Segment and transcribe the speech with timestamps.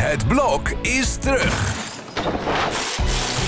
[0.00, 1.74] Het blok is terug.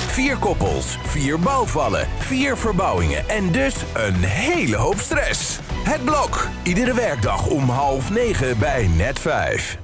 [0.06, 5.58] Vier koppels, vier bouwvallen, vier verbouwingen en dus een hele hoop stress.
[5.84, 9.78] Het blok, iedere werkdag om half negen bij net vijf.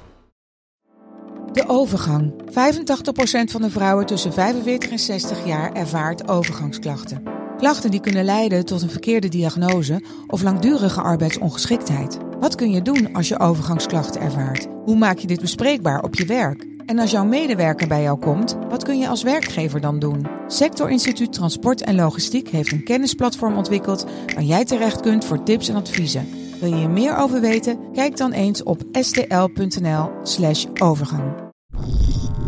[1.51, 2.33] De overgang.
[2.49, 7.36] 85% van de vrouwen tussen 45 en 60 jaar ervaart overgangsklachten.
[7.57, 12.17] Klachten die kunnen leiden tot een verkeerde diagnose of langdurige arbeidsongeschiktheid.
[12.39, 14.67] Wat kun je doen als je overgangsklachten ervaart?
[14.83, 16.65] Hoe maak je dit bespreekbaar op je werk?
[16.85, 20.27] En als jouw medewerker bij jou komt, wat kun je als werkgever dan doen?
[20.47, 25.69] Sector Instituut Transport en Logistiek heeft een kennisplatform ontwikkeld waar jij terecht kunt voor tips
[25.69, 26.27] en adviezen.
[26.59, 27.79] Wil je hier meer over weten?
[27.93, 31.33] Kijk dan eens op stl.nl/slash overgang.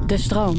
[0.08, 0.56] De stroom.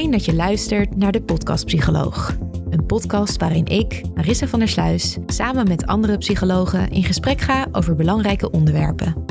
[0.00, 2.36] Dat je luistert naar de Podcast Psycholoog.
[2.70, 7.66] Een podcast waarin ik, Marissa van der Sluis, samen met andere psychologen in gesprek ga
[7.72, 9.24] over belangrijke onderwerpen.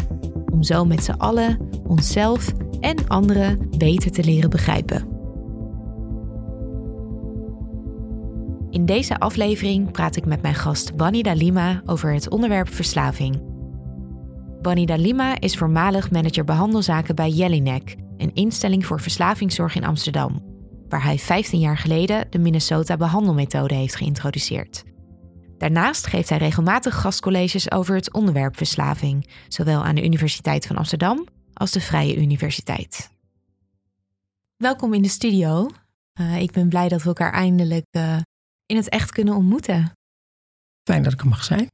[0.51, 5.07] Om zo met z'n allen onszelf en anderen beter te leren begrijpen.
[8.69, 13.41] In deze aflevering praat ik met mijn gast Bunny Dalima over het onderwerp verslaving.
[14.61, 20.48] Bunny Dalima is voormalig manager behandelzaken bij Jellinek, een instelling voor verslavingszorg in Amsterdam
[20.89, 24.83] waar hij 15 jaar geleden de Minnesota behandelmethode heeft geïntroduceerd.
[25.57, 31.27] Daarnaast geeft hij regelmatig gastcolleges over het onderwerp verslaving, zowel aan de Universiteit van Amsterdam
[31.53, 33.09] als de Vrije Universiteit.
[34.57, 35.69] Welkom in de studio.
[36.19, 38.17] Uh, ik ben blij dat we elkaar eindelijk uh,
[38.65, 39.91] in het echt kunnen ontmoeten.
[40.83, 41.67] Fijn dat ik er mag zijn.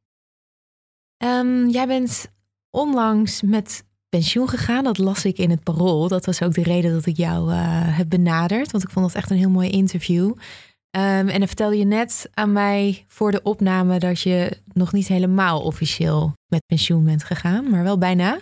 [1.23, 2.27] Um, jij bent
[2.69, 3.83] onlangs met
[4.15, 4.83] pensioen gegaan.
[4.83, 6.07] Dat las ik in het parool.
[6.07, 7.57] Dat was ook de reden dat ik jou uh,
[7.97, 8.71] heb benaderd.
[8.71, 10.25] Want ik vond dat echt een heel mooi interview.
[10.25, 15.07] Um, en dan vertelde je net aan mij voor de opname dat je nog niet
[15.07, 18.39] helemaal officieel met pensioen bent gegaan, maar wel bijna.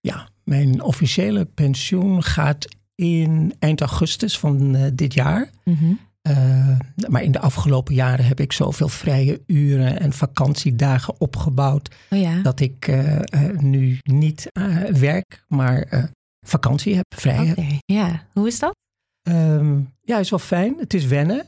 [0.00, 5.50] Ja, mijn officiële pensioen gaat in eind augustus van uh, dit jaar.
[5.64, 5.98] Mm -hmm.
[6.28, 6.76] Uh,
[7.08, 11.94] maar in de afgelopen jaren heb ik zoveel vrije uren en vakantiedagen opgebouwd.
[12.10, 12.42] Oh ja.
[12.42, 14.50] Dat ik uh, uh, nu niet
[14.92, 17.64] werk, maar vakantie heb, vrij okay.
[17.64, 17.80] heb.
[17.84, 18.76] Ja, hoe is dat?
[19.22, 20.74] Um, ja, is wel fijn.
[20.78, 21.46] Het is wennen.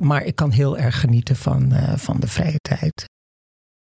[0.00, 3.04] maar ik kan heel erg genieten van, van de vrije tijd.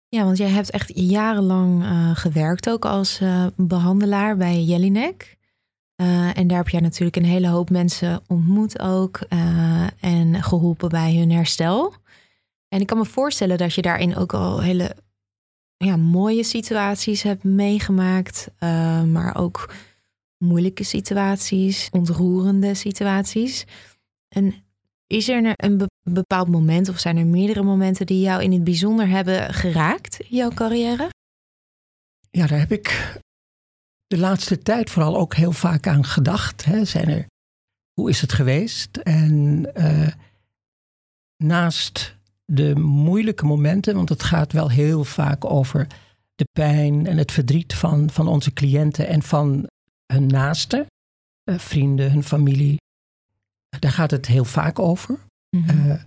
[0.08, 1.84] Ja, want jij hebt echt jarenlang
[2.18, 3.20] gewerkt ook als
[3.56, 5.35] behandelaar bij Jellinek.
[6.03, 10.89] Uh, en daar heb jij natuurlijk een hele hoop mensen ontmoet ook uh, en geholpen
[10.89, 11.95] bij hun herstel.
[12.69, 14.97] En ik kan me voorstellen dat je daarin ook al hele
[15.77, 19.75] ja, mooie situaties hebt meegemaakt, uh, maar ook
[20.39, 23.65] moeilijke situaties, ontroerende situaties.
[24.28, 24.55] En
[25.07, 29.09] is er een bepaald moment of zijn er meerdere momenten die jou in het bijzonder
[29.09, 31.11] hebben geraakt in jouw carrière?
[32.31, 33.19] Ja, daar heb ik
[34.06, 36.65] de laatste tijd vooral ook heel vaak aan gedacht.
[36.65, 36.84] Hè.
[36.84, 37.27] Zijn er,
[37.93, 38.97] hoe is het geweest?
[38.97, 40.09] En uh,
[41.37, 45.87] naast de moeilijke momenten, want het gaat wel heel vaak over
[46.34, 49.66] de pijn en het verdriet van, van onze cliënten en van
[50.12, 50.87] hun naasten,
[51.50, 52.77] uh, vrienden, hun familie.
[53.78, 55.19] Daar gaat het heel vaak over.
[55.50, 55.87] Mm -hmm.
[55.87, 56.00] uh,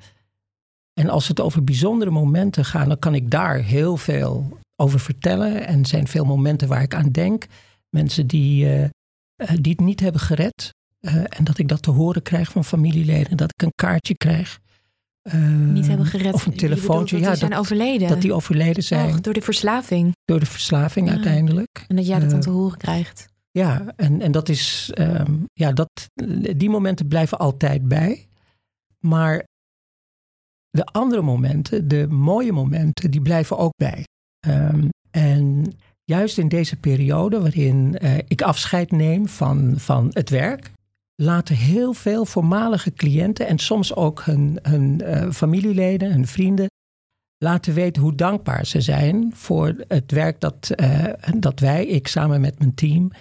[0.94, 5.68] en als het over bijzondere momenten gaat, dan kan ik daar heel veel over vertellen.
[5.68, 7.48] En er zijn veel momenten waar ik aan denk.
[7.90, 8.88] Mensen die, uh,
[9.36, 10.74] die het niet hebben gered.
[11.02, 13.38] Uh, en dat ik dat te horen krijg van familieleden.
[13.38, 14.60] Dat ik een kaartje krijg.
[15.24, 16.34] Uh, niet hebben gered.
[16.34, 17.16] Of een telefoontje.
[17.16, 18.08] Dat ja, die zijn dat, overleden.
[18.08, 19.16] Dat die overleden zijn.
[19.16, 20.16] Oh, door de verslaving.
[20.26, 21.14] Door de verslaving ja.
[21.14, 21.86] uiteindelijk.
[21.88, 23.28] En dat jij dat dan te horen krijgt.
[23.52, 24.92] Ja, en, en dat is.
[25.00, 25.90] Um, ja, dat,
[26.58, 28.28] die momenten blijven altijd bij.
[29.00, 29.44] Maar
[30.70, 34.04] de andere momenten, de mooie momenten, die blijven ook bij.
[34.48, 35.74] Um, en
[36.10, 40.72] juist in deze periode waarin uh, ik afscheid neem van, van het werk,
[41.16, 46.68] laten heel veel voormalige cliënten en soms ook hun, hun uh, familieleden, hun vrienden,
[47.38, 51.06] laten weten hoe dankbaar ze zijn voor het werk dat, uh,
[51.38, 53.12] dat wij, ik samen met mijn team,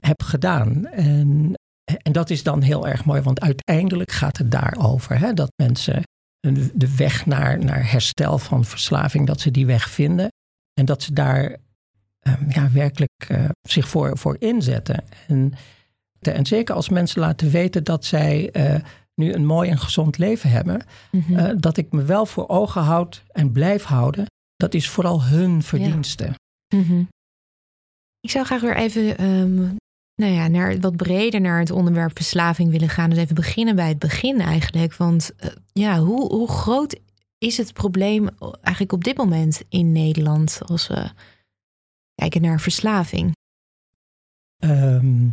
[0.00, 0.86] heb gedaan.
[0.86, 1.54] En,
[2.02, 5.18] en dat is dan heel erg mooi, want uiteindelijk gaat het daarover.
[5.18, 6.02] Hè, dat mensen
[6.74, 10.28] de weg naar, naar herstel van verslaving, dat ze die weg vinden.
[10.80, 11.56] En dat ze daar
[12.22, 15.04] um, ja, werkelijk uh, zich voor, voor inzetten.
[15.28, 15.52] En,
[16.18, 18.74] de, en zeker als mensen laten weten dat zij uh,
[19.14, 21.38] nu een mooi en gezond leven hebben, mm-hmm.
[21.38, 24.26] uh, dat ik me wel voor ogen houd en blijf houden
[24.60, 26.34] dat is vooral hun verdienste.
[26.74, 27.02] Mhm.
[28.20, 29.54] Ik zou graag weer even ehm,
[30.14, 33.10] nou ja, naar wat breder naar het onderwerp verslaving willen gaan.
[33.10, 34.96] Dus even beginnen bij het begin eigenlijk.
[34.96, 37.00] Want eh, ja, hoe, hoe groot
[37.38, 38.28] is het probleem
[38.62, 41.10] eigenlijk op dit moment in Nederland als we
[42.20, 43.32] kijken naar verslaving?
[44.58, 45.26] Ehm,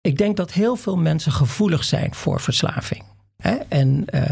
[0.00, 3.02] ik denk dat heel veel mensen gevoelig zijn voor verslaving.
[3.36, 3.54] Hè?
[3.54, 4.30] En, eh,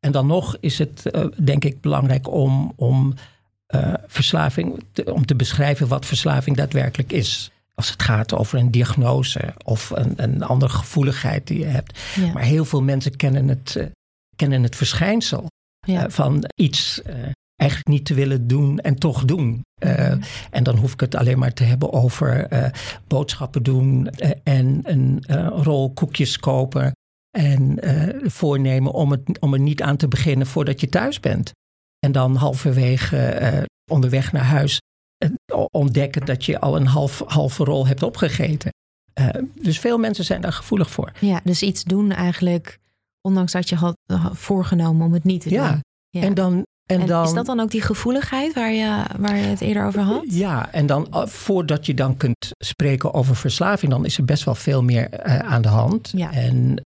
[0.00, 3.14] en dan nog is het eh, denk ik belangrijk om, om
[4.06, 9.54] verslaving, te, om te beschrijven wat verslaving daadwerkelijk is als het gaat over een diagnose
[9.64, 11.98] of een, een andere gevoeligheid die je hebt.
[12.34, 13.90] Maar heel veel mensen kennen het,
[14.36, 15.46] kennen het verschijnsel
[16.08, 17.00] van iets
[17.60, 19.62] eigenlijk niet te willen doen en toch doen.
[19.84, 20.20] Mm-hmm.
[20.50, 22.48] En dan hoef ik het alleen maar te hebben over
[23.06, 24.08] boodschappen doen
[24.42, 26.92] en een rol koekjes kopen.
[27.38, 27.78] En
[28.22, 31.50] voornemen om, het, om er niet aan te beginnen voordat je thuis bent.
[31.98, 34.78] En dan halverwege onderweg naar huis
[35.70, 38.70] ontdekken dat je al een half, halve rol hebt opgegeten.
[39.54, 41.12] Dus veel mensen zijn daar gevoelig voor.
[41.18, 42.78] Ja, dus iets doen eigenlijk,
[43.20, 43.96] ondanks dat je had
[44.32, 45.70] voorgenomen om het niet te ja.
[45.70, 45.80] doen.
[46.08, 46.62] Ja, en dan.
[46.90, 50.00] En, dan, is dat dan ook die gevoeligheid waar je, waar je het eerder over
[50.00, 50.24] had?
[50.26, 54.44] Ja, en dan uh, voordat je dan kunt spreken over verslaving, dan is er best
[54.44, 56.12] wel veel meer uh, aan de hand.
[56.16, 56.32] Ja.
[56.32, 56.84] En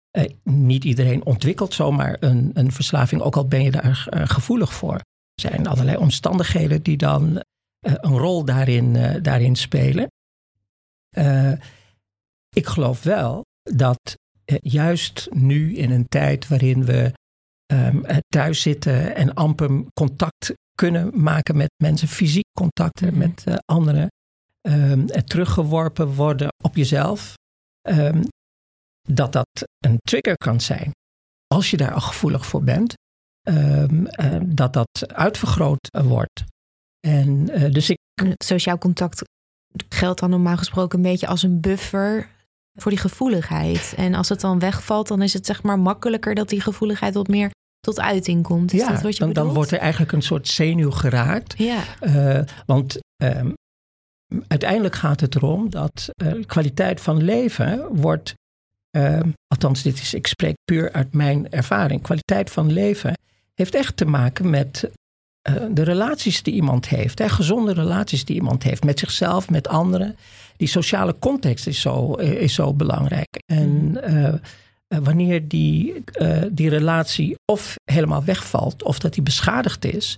[0.43, 4.95] niet iedereen ontwikkelt zomaar een, een verslaving, ook al ben je daar gevoelig voor.
[4.95, 7.43] Er zijn allerlei omstandigheden die dan
[7.87, 10.11] eh, een rol daarin, eh, daarin spelen.
[11.17, 11.53] Eh,
[12.49, 14.17] ik geloof wel dat
[14.61, 17.13] juist nu in een tijd waarin we
[17.73, 23.55] um, thuis zitten en amper contact kunnen maken met mensen, fysiek contacten mm met uh,
[23.65, 24.09] anderen,
[24.69, 27.35] um, teruggeworpen worden op jezelf,
[27.89, 28.23] um,
[29.09, 29.49] dat dat
[29.79, 30.91] een trigger kan zijn.
[31.47, 32.95] Als je daar al gevoelig voor bent,
[34.45, 36.45] dat dat uitvergroot wordt.
[37.01, 37.99] En uh, dus ik.
[38.45, 39.23] Sociaal contact
[39.89, 42.29] geldt dan normaal gesproken een beetje als een buffer
[42.77, 43.95] voor die gevoeligheid.
[43.97, 47.29] En als het dan wegvalt, dan is het zeg maar makkelijker dat die gevoeligheid wat
[47.29, 47.51] meer
[47.81, 48.73] tot uiting komt.
[48.73, 51.55] Is ja, dat wat je dan, dan, wordt er eigenlijk een soort zenuw geraakt.
[51.59, 51.83] Ja.
[52.01, 53.55] Uh, want um,
[54.49, 58.35] uiteindelijk gaat het erom dat uh, kwaliteit van leven wordt.
[58.97, 62.03] Uh, althans, dit is, ik spreek puur uit mijn ervaring.
[62.03, 63.15] Kwaliteit van leven
[63.55, 64.91] heeft echt te maken met
[65.51, 69.69] uh, de relaties die iemand heeft, hè, gezonde relaties die iemand heeft met zichzelf, met
[69.69, 70.17] anderen.
[70.57, 73.39] Die sociale context is zo, is zo belangrijk.
[73.53, 74.35] En uh,
[75.03, 76.05] wanneer die,
[76.51, 80.17] die relatie of helemaal wegvalt, of dat die beschadigd is,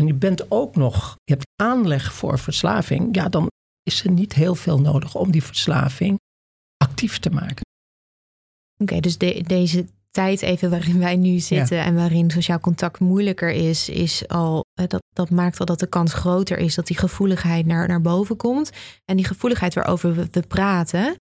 [0.00, 3.50] en je bent ook nog, je hebt aanleg voor verslaving, ja, dan
[3.82, 6.18] is er niet heel veel nodig om die verslaving
[6.76, 7.64] actief te maken.
[8.78, 9.86] Oké, dus de, deze
[10.16, 11.84] tijd even waarin wij nu zitten ja.
[11.84, 16.14] en waarin sociaal contact moeilijker is, is al, dat, dat maakt al dat de kans
[16.14, 18.70] groter is dat die gevoeligheid naar, naar boven komt.
[19.04, 21.14] En die gevoeligheid waarover we, we praten,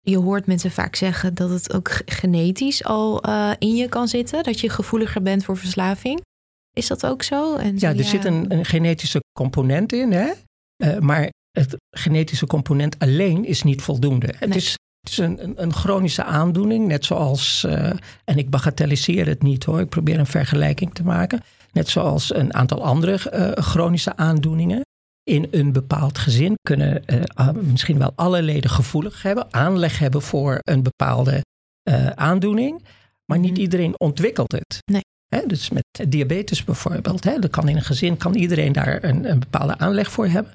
[0.00, 4.42] je hoort mensen vaak zeggen dat het ook genetisch al uh, in je kan zitten,
[4.42, 6.20] dat je gevoeliger bent voor verslaving.
[6.76, 7.56] Is dat ook zo?
[7.56, 10.30] En ja, er ja, zit een, een, genetische component in, hè?
[10.76, 14.26] Uh, maar het genetische component alleen is niet voldoende.
[14.26, 14.36] Nee.
[14.38, 14.74] Het is
[15.10, 17.90] is een, een, chronische aandoening, net zoals, uh,
[18.24, 21.42] en ik bagatelliseer het niet hoor, ik probeer een vergelijking te maken.
[21.72, 24.80] Net zoals een aantal andere uh, chronische aandoeningen.
[25.22, 30.58] In een bepaald gezin kunnen uh, misschien wel alle leden gevoelig hebben, aanleg hebben voor
[30.62, 31.44] een bepaalde
[32.14, 32.82] aandoening.
[33.30, 33.60] Maar niet Mhm.
[33.60, 34.78] iedereen ontwikkelt het.
[34.92, 35.02] Nee.
[35.46, 37.24] Dus met diabetes bijvoorbeeld.
[37.24, 40.52] Hè, dan kan in een gezin kan iedereen daar een, een bepaalde aanleg voor hebben.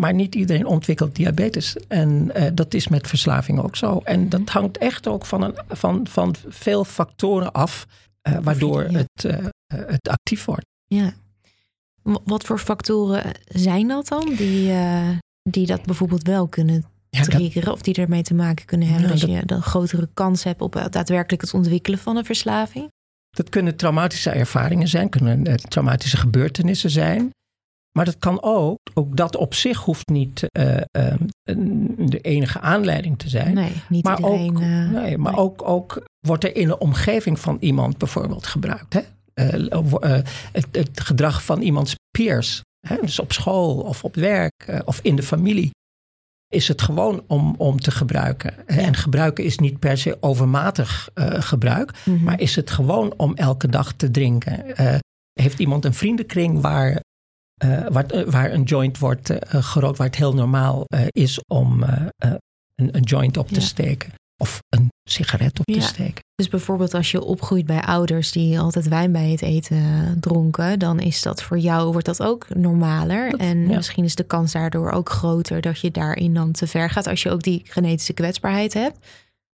[0.00, 1.76] Maar niet iedereen ontwikkelt diabetes.
[1.88, 4.00] En uh, dat is met verslaving ook zo.
[4.04, 7.86] En dat hangt echt ook van, een, van, van veel factoren af,
[8.28, 9.36] uh, waardoor het, uh,
[9.74, 10.66] het actief wordt.
[10.86, 11.12] Ja.
[12.02, 14.72] Wat voor factoren zijn dat dan, die,
[15.50, 19.06] die dat bijvoorbeeld wel kunnen Ja, triggeren dat- of die ermee te maken kunnen hebben?
[19.06, 22.88] Ja, dat, dat- je een grotere kans hebt op daadwerkelijk het ontwikkelen van een verslaving?
[23.30, 27.30] Dat kunnen traumatische ervaringen zijn, kunnen eh, traumatische gebeurtenissen zijn.
[27.92, 31.14] Maar dat kan ook, ook dat op zich hoeft niet eh, eh,
[31.98, 33.54] de enige aanleiding te zijn.
[33.54, 34.50] Nee, niet maar iedereen.
[34.50, 35.40] ook, eh, nee, maar nee.
[35.40, 38.92] Ook, ook wordt er in de omgeving van iemand bijvoorbeeld gebruikt.
[38.94, 39.00] Hè?
[40.52, 42.62] Het, het gedrag van iemands peers.
[42.86, 42.96] Hè?
[43.00, 45.70] Dus op school of op werk of in de familie.
[46.48, 48.66] Is het gewoon om, om te gebruiken.
[48.66, 51.92] En gebruiken is niet per se overmatig gebruik.
[52.04, 52.24] Mhm.
[52.24, 54.64] Maar is het gewoon om elke dag te drinken?
[55.32, 57.00] Heeft iemand een vriendenkring waar,
[57.60, 61.82] eh, waar, eh, waar een joint wordt eh, gerookt, waar het heel normaal is om
[62.18, 63.60] een, een joint op te Ja.
[63.60, 64.12] steken?
[64.36, 66.22] Of een sigaret op te steken.
[66.34, 71.00] Dus bijvoorbeeld als je opgroeit bij ouders die altijd wijn bij het eten dronken, dan
[71.00, 73.30] is dat voor jou, wordt dat ook normaler.
[73.30, 73.76] Dat- en ja.
[73.76, 77.22] misschien is de kans daardoor ook groter dat je daarin dan te ver gaat als
[77.22, 78.98] je ook die genetische kwetsbaarheid hebt.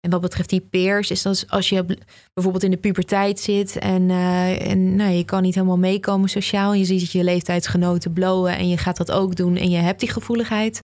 [0.03, 1.99] En wat betreft die peers, is dat als je
[2.33, 6.75] bijvoorbeeld in de puberteit zit en, eh, en nou, je kan niet helemaal meekomen sociaal.
[6.75, 10.11] Je ziet je leeftijdsgenoten blowen en je gaat dat ook doen en je hebt die
[10.11, 10.81] gevoeligheid.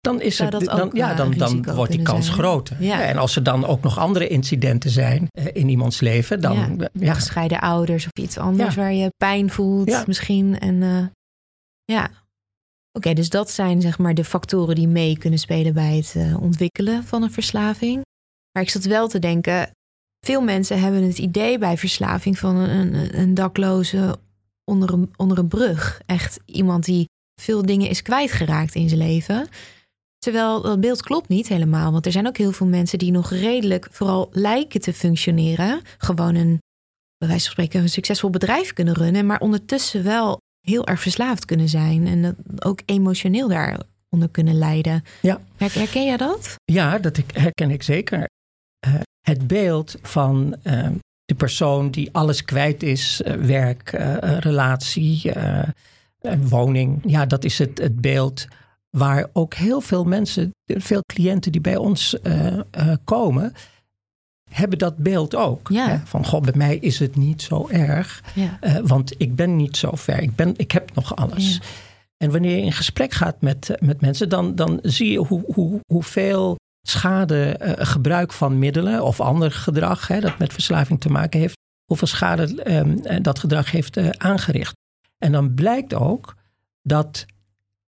[0.00, 2.76] Dan, is het, dat dan, ja, eh, dan, dan wordt die kans zijn, groter.
[2.82, 3.02] Ja.
[3.02, 7.14] En als er dan ook nog andere incidenten zijn eh, in iemands leven, dan Ja.
[7.14, 10.58] Gescheiden ouders of iets anders waar je pijn voelt misschien.
[10.58, 11.12] En
[11.84, 12.10] ja,
[12.92, 17.04] oké, dus dat zijn zeg maar de factoren die mee kunnen spelen bij het ontwikkelen
[17.04, 18.08] van een verslaving.
[18.60, 19.70] Maar ik zat wel te denken,
[20.26, 24.18] veel mensen hebben het idee bij verslaving van een, een, dakloze
[24.64, 26.00] onder een, onder een brug.
[26.06, 27.08] Echt iemand die
[27.40, 29.48] veel dingen is kwijtgeraakt in zijn leven.
[30.18, 31.92] Terwijl dat beeld klopt niet helemaal.
[31.92, 35.80] Want er zijn ook heel veel mensen die nog redelijk vooral lijken te functioneren.
[35.98, 36.58] Gewoon een,
[37.16, 39.26] bij wijze van spreken, een succesvol bedrijf kunnen runnen.
[39.26, 42.06] Maar ondertussen wel heel erg verslaafd kunnen zijn.
[42.06, 45.04] En dat ook emotioneel daaronder kunnen lijden.
[45.22, 45.40] Ja.
[45.56, 46.54] Her- Herken jij dat?
[46.64, 48.28] Ja, dat ik, herken ik zeker.
[48.80, 50.88] Eh, het beeld van eh,
[51.24, 55.32] de persoon die alles kwijt is, eh, werk, eh, relatie,
[56.40, 57.02] woning.
[57.06, 58.46] Ja, dat is het, het beeld
[58.90, 62.16] waar ook heel veel mensen, veel cliënten die bij ons
[63.04, 63.52] komen,
[64.50, 65.68] hebben dat beeld ook.
[65.68, 65.88] Ja.
[65.88, 65.98] Hè?
[66.04, 68.58] Van, goh, bij mij is het niet zo erg, Ja.
[68.84, 70.18] want ik ben niet zo ver.
[70.22, 71.54] Ik, ben, ik heb nog alles.
[71.54, 71.60] Ja.
[72.16, 75.80] En wanneer je in gesprek gaat met, met mensen, dan, dan zie je hoe, hoe,
[75.86, 76.56] hoeveel
[76.90, 81.58] schade eh, gebruik van middelen of ander gedrag hè, dat met verslaving te maken heeft,
[81.84, 84.76] hoeveel schade ehm, eh, dat gedrag heeft eh, aangericht.
[85.18, 86.36] En dan blijkt ook
[86.82, 87.26] dat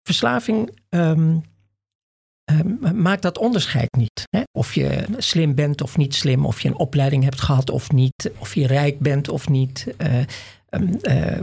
[0.03, 1.37] verslaving ehm,
[2.43, 4.23] ehm, maakt dat onderscheid niet.
[4.29, 4.41] Hè?
[4.51, 8.31] Of je slim bent of niet slim, of je een opleiding hebt gehad of niet,
[8.37, 9.93] of je rijk bent of niet.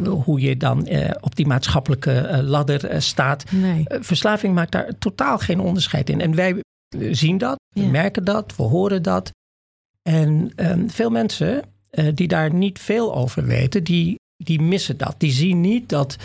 [0.05, 0.89] hoe je dan
[1.21, 3.51] op die maatschappelijke ladder staat.
[3.51, 3.85] Nee.
[3.89, 6.21] Verslaving maakt daar totaal geen onderscheid in.
[6.21, 6.63] En wij
[7.11, 7.89] zien dat, we Ja.
[7.91, 9.31] merken dat, we horen dat.
[10.03, 15.15] En ehm, veel mensen eh, die daar niet veel over weten, die, die missen dat.
[15.19, 16.17] Die zien niet dat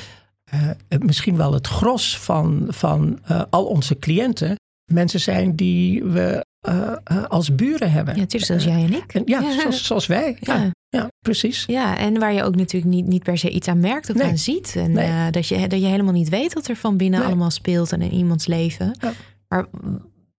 [0.88, 4.56] het misschien wel het gros van, van eh, al onze cliënten
[4.92, 6.46] mensen zijn die we
[7.28, 8.14] als buren hebben.
[8.16, 9.14] Ja, natuurlijk, zoals jij en ik.
[9.14, 10.38] En ja, Zoals, zoals wij.
[10.40, 10.72] Ja, Ja.
[10.90, 11.08] ja.
[11.20, 11.64] precies.
[11.68, 14.28] Ja, en waar je ook natuurlijk niet, niet per se iets aan merkt of Nee.
[14.28, 14.74] aan ziet.
[14.76, 15.32] En Nee.
[15.32, 17.28] dat, je, dat je helemaal niet weet wat er van binnen Nee.
[17.28, 18.98] allemaal speelt en in iemands leven.
[19.48, 19.66] Maar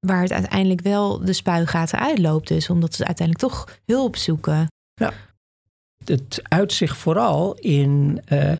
[0.04, 2.48] waar het uiteindelijk wel de spuigaten uitloopt.
[2.48, 4.66] Dus omdat ze uiteindelijk toch hulp zoeken.
[6.04, 8.52] het uitzicht vooral in eh,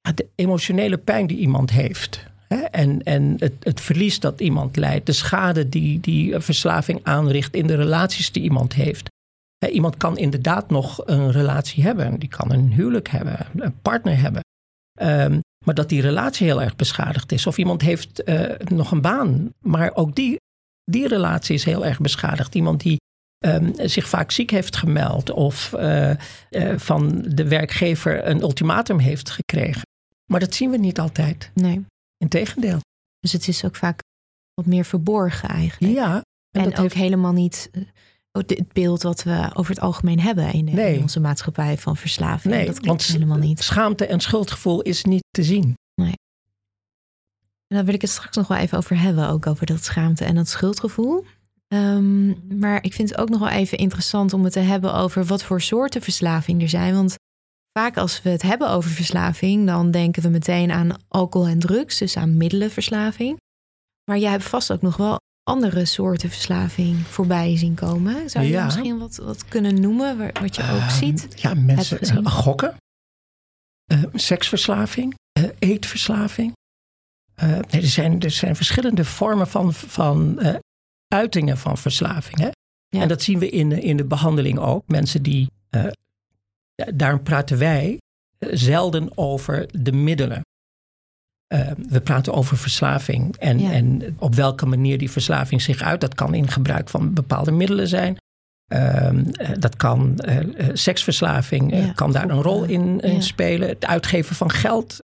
[0.00, 2.26] ja, de emotionele pijn die iemand heeft.
[2.48, 2.56] Hè?
[2.56, 7.66] En, en het, het verlies dat iemand leidt, de schade die, die verslaving aanricht in
[7.66, 9.08] de relaties die iemand heeft.
[9.58, 14.20] Hè, iemand kan inderdaad nog een relatie hebben, die kan een huwelijk hebben, een partner
[14.20, 14.42] hebben.
[14.92, 17.46] Ehm, maar dat die relatie heel erg beschadigd is.
[17.46, 20.36] Of iemand heeft eh, nog een baan, maar ook die,
[20.84, 22.54] die relatie is heel erg beschadigd.
[22.54, 22.96] Iemand die
[23.38, 29.30] ehm, zich vaak ziek heeft gemeld of eh, eh, van de werkgever een ultimatum heeft
[29.30, 29.82] gekregen.
[30.30, 31.50] Maar dat zien we niet altijd.
[31.54, 31.84] Nee.
[32.16, 32.80] Integendeel.
[33.18, 34.00] Dus het is ook vaak
[34.54, 35.94] wat meer verborgen eigenlijk.
[35.94, 36.14] Ja.
[36.14, 37.70] En, En, dat ook heeft, helemaal niet
[38.32, 40.94] het beeld wat we over het algemeen hebben in, de- Nee.
[40.94, 42.54] in onze maatschappij van verslaving.
[42.54, 43.62] nee, dat klopt helemaal niet.
[43.62, 45.74] schaamte en schuldgevoel is niet te zien.
[47.66, 50.24] En daar wil ik het straks nog wel even over hebben, ook over dat schaamte
[50.24, 51.24] en dat schuldgevoel.
[51.68, 55.24] Ehm, maar ik vind het ook nog wel even interessant om het te hebben over
[55.24, 56.94] wat voor soorten verslaving er zijn.
[56.94, 57.14] Want
[57.78, 61.98] vaak als we het hebben over verslaving, dan denken we meteen aan alcohol en drugs,
[61.98, 63.36] dus aan middelenverslaving.
[64.04, 68.30] Maar jij hebt vast ook nog wel andere soorten verslaving voorbij zien komen.
[68.30, 68.64] Zou je Ja.
[68.64, 71.28] misschien wat, wat kunnen noemen, waar- wat je ook Ehm, ziet?
[71.40, 72.76] Ja, mensen eh, gokken,
[73.84, 76.52] eh, seksverslaving, eh, eetverslaving.
[77.34, 80.54] Eh, nee, er, zijn, er zijn verschillende vormen van, van eh,
[81.08, 82.38] uitingen van verslaving.
[82.38, 82.50] Hè?
[82.88, 83.00] Ja.
[83.02, 84.82] En dat zien we in, de- in de behandeling ook.
[84.88, 85.50] Mensen die,
[86.74, 87.98] ja, daarom praten wij
[88.38, 90.42] zelden over de middelen.
[91.52, 93.72] Eh, we praten over verslaving en, Ja.
[93.72, 96.00] en op welke manier die verslaving zich uit.
[96.00, 98.16] Dat kan in gebruik van bepaalde middelen zijn.
[98.66, 103.20] Ehm, eh, dat kan eh, eh, seksverslaving, Ja, kan daar een rol in, in ja.
[103.20, 103.68] spelen.
[103.68, 104.98] Het uitgeven van geld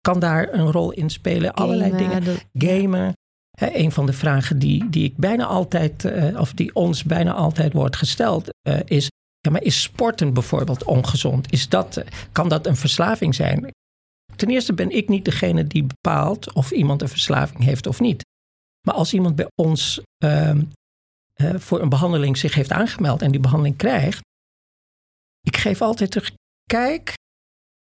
[0.00, 1.54] kan daar een rol in spelen.
[1.54, 2.24] Allerlei dingen.
[2.24, 3.12] dat- Gamen.
[3.58, 7.72] Hè, een van de vragen die, die ik bijna altijd, of die ons bijna altijd
[7.72, 8.48] wordt gesteld,
[8.84, 9.08] is:
[9.40, 11.52] ja, maar is sporten bijvoorbeeld ongezond?
[11.52, 13.70] Is dat, kan dat een verslaving zijn?
[14.38, 18.22] Ten eerste ben ik niet degene die bepaalt of iemand een verslaving heeft of niet.
[18.86, 20.62] Maar als iemand bij ons ehm,
[21.34, 24.20] eh, voor een behandeling zich heeft aangemeld en die behandeling krijgt.
[25.40, 26.32] Ik geef altijd terug,
[26.64, 27.14] kijk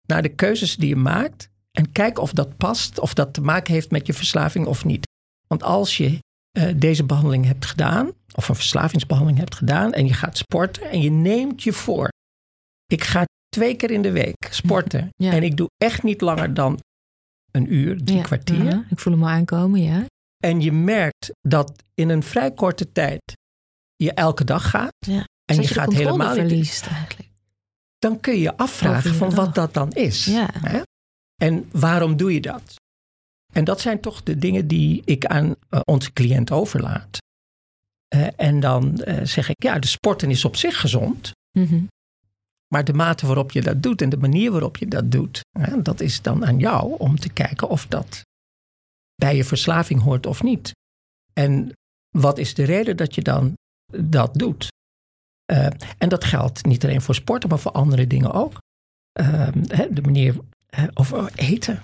[0.07, 3.75] naar de keuzes die je maakt en kijk of dat past, of dat te maken
[3.75, 5.07] heeft met je verslaving of niet.
[5.47, 6.19] Want als je
[6.59, 11.01] uh, deze behandeling hebt gedaan, of een verslavingsbehandeling hebt gedaan, en je gaat sporten en
[11.01, 12.09] je neemt je voor,
[12.87, 15.33] ik ga twee keer in de week sporten Ja.
[15.33, 16.79] en ik doe echt niet langer dan
[17.51, 18.65] een uur, drie Ja, kwartier.
[18.65, 18.81] mhm.
[18.91, 20.05] Ik voel hem al aankomen, ja.
[20.45, 23.21] En je merkt dat in een vrij korte tijd
[23.97, 24.93] je elke dag gaat.
[25.07, 25.25] ja.
[25.45, 26.39] En je gaat helemaal niet.
[26.47, 27.29] verliest eigenlijk.
[27.99, 30.25] Dan kun je afvragen van wat dat dan is.
[30.25, 30.49] Ja.
[30.53, 30.81] Hè?
[31.43, 32.75] En waarom doe je dat?
[33.53, 37.19] En dat zijn toch de dingen die ik aan eh, onze cliënt overlaat.
[38.09, 41.31] Eh, en dan eh, zeg ik, ja, de sporten is op zich gezond.
[41.59, 41.81] Mhm.
[42.69, 45.83] Maar de mate waarop je dat doet en de manier waarop je dat doet, hè,
[45.83, 48.23] dat is dan aan jou om te kijken of dat
[49.15, 50.73] bij je verslaving hoort of niet.
[51.33, 51.73] En
[52.17, 53.55] wat is de reden dat je dan
[53.97, 54.69] dat doet?
[55.45, 55.67] Eh,
[55.99, 58.59] en dat geldt niet alleen voor sporten, maar voor andere dingen ook.
[59.13, 60.37] Eh, hè, de manier
[60.95, 61.81] of eten.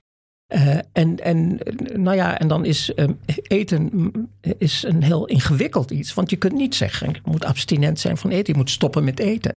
[0.46, 1.58] Eh, en, en,
[1.94, 3.08] nou ja, en dan is eh,
[3.42, 4.12] eten
[4.58, 6.14] is een heel ingewikkeld iets.
[6.14, 8.52] Want je kunt niet zeggen, je moet abstinent zijn van eten.
[8.52, 9.52] Je moet stoppen met eten.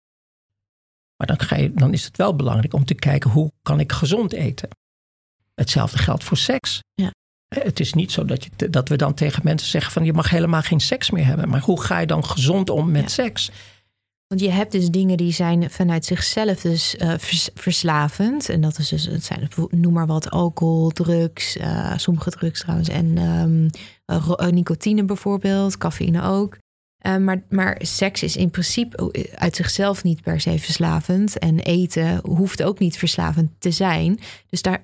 [1.17, 3.91] Maar dan, ga je, dan is het wel belangrijk om te kijken hoe kan ik
[3.91, 4.69] gezond eten.
[5.53, 6.79] Hetzelfde geldt voor seks.
[6.93, 7.11] Ja.
[7.55, 10.29] Het is niet zo dat, je, dat we dan tegen mensen zeggen van je mag
[10.29, 11.49] helemaal geen seks meer hebben.
[11.49, 13.07] Maar hoe ga je dan gezond om met Ja.
[13.07, 13.51] seks?
[14.27, 18.49] Want je hebt dus dingen die zijn vanuit zichzelf dus vers- verslavend.
[18.49, 22.89] En dat is dus, het zijn, noem maar wat, alcohol, drugs, eh, sommige drugs trouwens.
[22.89, 23.17] En
[24.05, 26.57] eh, nicotine bijvoorbeeld, cafeïne ook.
[27.05, 31.39] Eh, maar, maar seks is in principe uit zichzelf niet per se verslavend.
[31.39, 34.19] En eten hoeft ook niet verslavend te zijn.
[34.49, 34.81] Dus daar,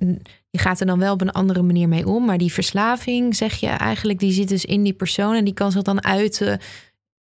[0.49, 2.25] je gaat er dan wel op een andere manier mee om.
[2.25, 5.35] Maar die verslaving, zeg je eigenlijk, die zit dus in die persoon.
[5.35, 6.59] En die kan zich dan uiten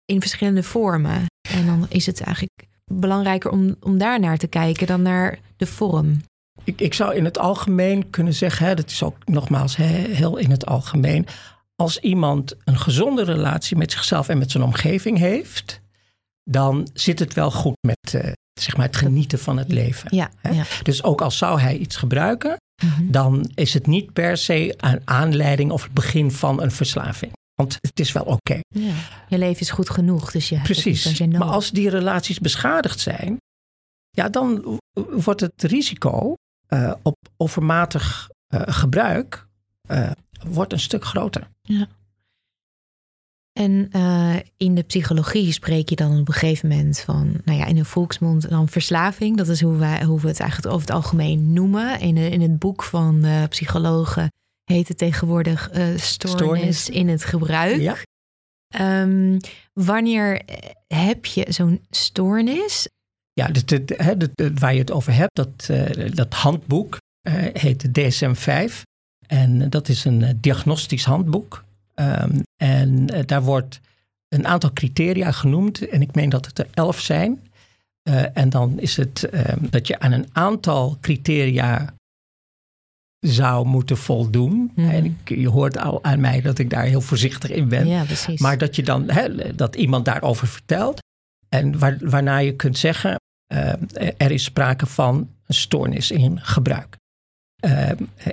[0.05, 1.25] in verschillende vormen.
[1.49, 5.65] En dan is het eigenlijk belangrijker om, om daar naar te kijken dan naar de
[5.65, 6.21] vorm.
[6.63, 10.37] Ik, ik zou in het algemeen kunnen zeggen, hè, dat is ook nogmaals hè, heel
[10.37, 11.27] in het algemeen.
[11.75, 15.81] Als iemand een gezonde relatie met zichzelf en met zijn omgeving heeft,
[16.43, 20.15] dan zit het wel goed met eh, zeg maar het genieten van het leven.
[20.15, 20.49] Ja, Hè?
[20.49, 20.63] ja.
[20.83, 23.11] Dus ook al zou hij iets gebruiken, Mhm.
[23.11, 27.31] dan is het niet per se een aanleiding of het begin van een verslaving.
[27.55, 28.59] Want het is wel oké.
[28.67, 28.93] ja.
[29.29, 31.37] Je leven is goed genoeg, dus je hebt het niet per Precies.
[31.37, 33.37] Maar als die relaties beschadigd zijn,
[34.09, 36.33] ja, dan wordt het risico
[36.67, 39.47] eh, op overmatig eh, gebruik
[40.47, 41.47] wordt een stuk groter.
[43.53, 47.65] En eh, in de psychologie spreek je dan op een gegeven moment van, nou ja,
[47.65, 49.37] in de volksmond dan verslaving.
[49.37, 51.99] Dat is hoe, wij, hoe we het eigenlijk over het algemeen noemen.
[51.99, 54.27] In, de, in het boek van eh, psychologen
[54.63, 56.89] heet het tegenwoordig eh, stoornis, Stoornis.
[56.89, 57.79] in het gebruik.
[57.79, 57.95] Ja.
[58.73, 59.39] Ehm,
[59.73, 62.87] wanneer eh, heb je zo'n stoornis?
[63.33, 68.81] Ja, de, waar je het over hebt, dat, eh, dat handboek eh, heet de DSM-5.
[69.27, 71.63] En dat is een eh, diagnostisch handboek.
[71.93, 73.79] Ehm, en eh, daar wordt
[74.27, 75.87] een aantal criteria genoemd.
[75.87, 77.47] En ik meen dat het er elf zijn.
[78.03, 81.93] Eh, en dan is het ehm, dat je aan een aantal criteria
[83.19, 84.71] zou moeten voldoen.
[84.75, 84.89] Mhm.
[84.89, 87.87] En ik, je hoort al aan mij dat ik daar heel voorzichtig in ben.
[87.87, 88.39] ja, precies.
[88.39, 89.09] Maar dat je dan
[89.55, 91.01] dat iemand daarover vertelt.
[91.49, 93.15] En waar, waarna je kunt zeggen,
[93.53, 93.73] eh,
[94.17, 96.97] er is sprake van een stoornis in gebruik.
[97.63, 97.89] Eh,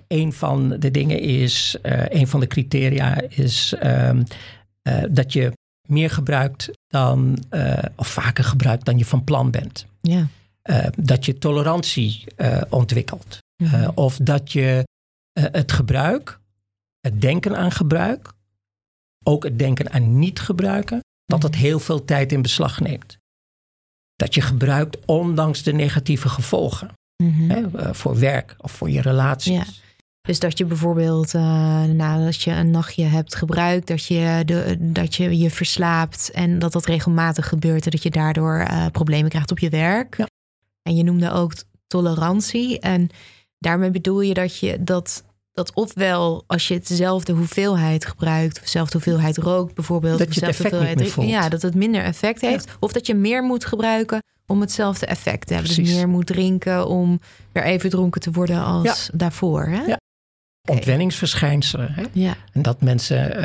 [0.08, 4.22] een van de dingen is, eh, een van de criteria is ehm,
[4.82, 5.52] eh, dat je
[5.88, 7.44] meer gebruikt dan,
[7.96, 9.86] of vaker gebruikt dan je van plan bent.
[10.00, 10.26] ja.
[10.96, 12.24] Dat je tolerantie
[12.68, 13.38] ontwikkelt.
[13.62, 13.90] Mhm.
[13.94, 14.86] Of dat je
[15.32, 16.38] het gebruik,
[17.00, 18.32] het denken aan gebruik,
[19.24, 23.18] ook het denken aan niet gebruiken, dat dat heel veel tijd in beslag neemt.
[24.16, 26.90] Dat je gebruikt ondanks de negatieve gevolgen
[27.20, 27.50] Mhm.
[27.50, 29.52] hè, eh, voor werk of voor je relaties.
[29.52, 29.64] Ja.
[30.22, 31.42] Dus dat je bijvoorbeeld uh,
[31.82, 36.72] nadat je een nachtje hebt gebruikt, dat je, de, dat je je verslaapt en dat
[36.72, 40.16] dat regelmatig gebeurt en dat je daardoor uh, problemen krijgt op je werk.
[40.16, 40.26] Ja.
[40.82, 41.52] En je noemde ook
[41.86, 42.80] tolerantie.
[42.80, 43.08] En
[43.58, 48.92] daarmee bedoel je dat je dat, dat ofwel als je hetzelfde hoeveelheid gebruikt, of dezelfde
[48.92, 51.28] hoeveelheid rookt bijvoorbeeld, dat je het effect hoeveelheid, niet meer voelt.
[51.28, 52.72] ja, dat het minder effect heeft, ja.
[52.80, 55.72] of dat je meer moet gebruiken om hetzelfde effect te hebben.
[55.72, 55.88] Precies.
[55.92, 57.20] Dus meer moet drinken om
[57.52, 59.18] weer even dronken te worden als Ja.
[59.18, 59.66] daarvoor.
[59.66, 59.82] Hè?
[59.82, 59.96] Ja.
[60.70, 61.92] Ontwenningsverschijnselen.
[61.92, 62.02] Hè?
[62.12, 62.34] Ja.
[62.52, 63.40] En dat mensen,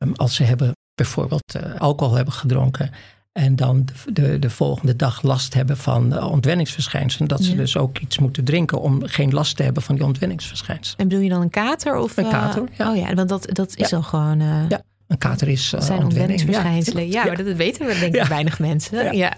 [0.00, 2.90] uh, als ze hebben bijvoorbeeld uh, alcohol hebben gedronken.
[3.32, 7.28] En dan de, de, de, volgende dag last hebben van uh, ontwenningsverschijnselen.
[7.28, 7.56] Dat ze Ja.
[7.56, 10.98] dus ook iets moeten drinken om geen last te hebben van die ontwenningsverschijnselen.
[10.98, 11.96] En bedoel je dan een kater?
[11.96, 12.90] Of, Een kater, ja.
[12.90, 13.96] Oh ja, want dat, dat is Ja.
[13.96, 14.40] al gewoon...
[14.40, 14.82] uh, Ja.
[15.06, 17.08] Een kater is uh, zijn ontwenningsverschijnselen.
[17.08, 19.16] Ja, maar dat weten we denk ik weinig mensen.
[19.16, 19.36] Ja.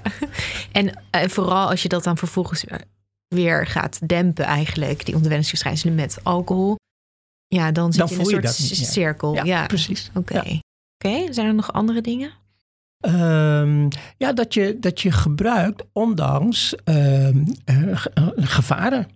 [0.72, 0.92] En
[1.30, 2.64] vooral als je dat dan vervolgens
[3.28, 6.76] weer gaat dempen eigenlijk, die ontwenningsverschijnselen met alcohol.
[7.46, 8.54] Ja, dan zit je in een soort
[8.86, 9.44] cirkel.
[9.44, 10.10] Ja, precies.
[10.14, 10.60] Oké.
[11.04, 12.30] Oké, zijn er nog andere dingen?
[13.06, 17.28] Um, ja, dat je, dat je gebruikt ondanks uh,
[18.36, 19.08] gevaren.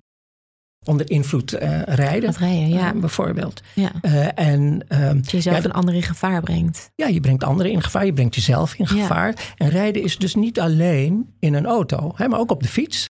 [0.85, 2.33] Onder invloed uh, rijden.
[2.33, 2.95] rijden, ja.
[2.95, 3.63] bijvoorbeeld.
[3.75, 3.93] Ja.
[4.35, 6.91] en, um, dat je jezelf ja, een ander in gevaar brengt.
[6.95, 8.05] Ja, je brengt anderen in gevaar.
[8.07, 9.55] Je brengt jezelf in gevaar.
[9.57, 13.09] En rijden is dus niet alleen in een auto, hè, maar ook op de fiets.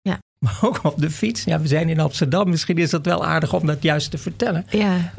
[0.00, 0.18] Ja.
[0.38, 1.44] Maar ook op de fiets.
[1.44, 2.48] Ja, we zijn in Amsterdam.
[2.48, 4.66] Misschien is dat wel aardig om dat juist te vertellen.
[4.70, 5.12] Ja.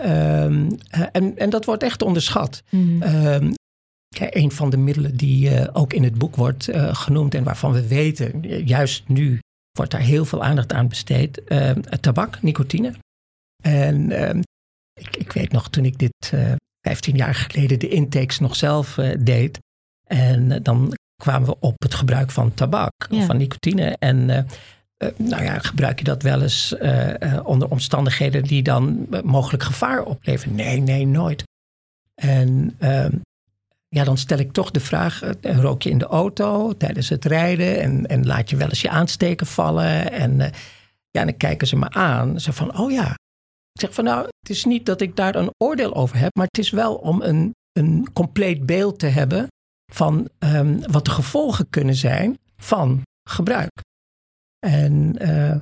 [0.44, 0.78] Um,
[1.12, 2.63] en, en dat wordt echt onderschat.
[2.70, 3.02] Mm.
[3.04, 3.54] Um,
[4.18, 8.42] een van de middelen die ook in het boek wordt genoemd en waarvan we weten,
[8.66, 9.39] juist nu
[9.77, 12.93] wordt daar heel veel aandacht aan besteed, uh, tabak, nicotine.
[13.63, 14.41] En ehm,
[14.93, 16.33] ik, ik, weet nog toen ik dit
[16.81, 19.59] 15 jaar geleden de intakes nog zelf deed.
[20.07, 23.25] En dan kwamen we op het gebruik van tabak, ja.
[23.25, 23.95] van nicotine.
[23.99, 24.25] En
[25.17, 26.75] nou ja, gebruik je dat wel eens
[27.43, 30.55] onder omstandigheden die dan mogelijk gevaar opleveren?
[30.55, 31.43] Nee, nee, nooit.
[32.15, 33.15] En ehm,
[33.93, 37.25] ja, dan stel ik toch de vraag: eh, rook je in de auto tijdens het
[37.25, 40.12] rijden en, en laat je wel eens je aansteken vallen?
[40.12, 40.47] En uh,
[41.10, 42.39] ja, dan kijken ze me aan.
[42.39, 43.12] Ze van: oh ja.
[43.73, 46.47] Ik zeg van nou, het is niet dat ik daar een oordeel over heb, maar
[46.51, 49.47] het is wel om een, een compleet beeld te hebben
[49.91, 53.82] van um, wat de gevolgen kunnen zijn van gebruik.
[54.60, 55.56] En uh,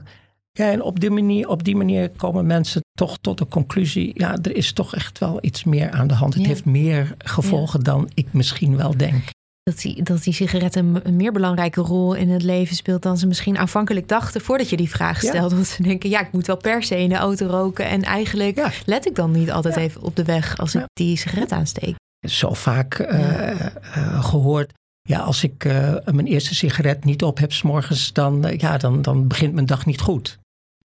[0.52, 4.38] ja, en op die, manier, op die manier komen mensen toch tot de conclusie: ja,
[4.42, 6.34] er is toch echt wel iets meer aan de hand.
[6.34, 9.24] Het heeft meer gevolgen dan ik misschien wel denk.
[9.64, 13.28] Dat die, dat die sigaret een, meer belangrijke rol in het leven speelt dan ze
[13.28, 15.56] misschien aanvankelijk dachten voordat je die vraag stelde.
[15.56, 17.86] Want ze denken: ja, ik moet wel per se in de auto roken.
[17.86, 21.52] En eigenlijk let ik dan niet altijd even op de weg als ik die sigaret
[21.52, 21.96] aansteek.
[22.28, 24.72] Zo vaak uh, uh, gehoord.
[25.02, 29.28] Ja, als ik uh, mijn eerste sigaret niet op heb s'morgens, dan, ja, dan, dan
[29.28, 30.40] begint mijn dag niet goed.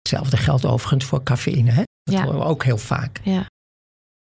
[0.02, 1.72] Hetzelfde geldt overigens voor cafeïne.
[1.72, 1.84] Hè?
[2.04, 3.20] Dat horen we ook heel vaak.
[3.24, 3.42] Ja.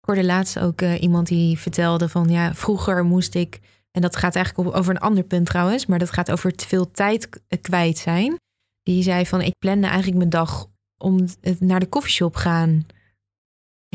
[0.01, 3.61] Ik hoorde laatst ook uh, iemand die vertelde van ja, vroeger moest ik,
[3.91, 6.91] en dat gaat eigenlijk over een ander punt trouwens, maar dat gaat over te veel
[6.91, 7.29] tijd
[7.61, 8.37] kwijt zijn.
[8.83, 10.67] Die zei van ik plande eigenlijk mijn dag
[10.99, 11.27] om
[11.59, 12.87] naar de koffieshop gaan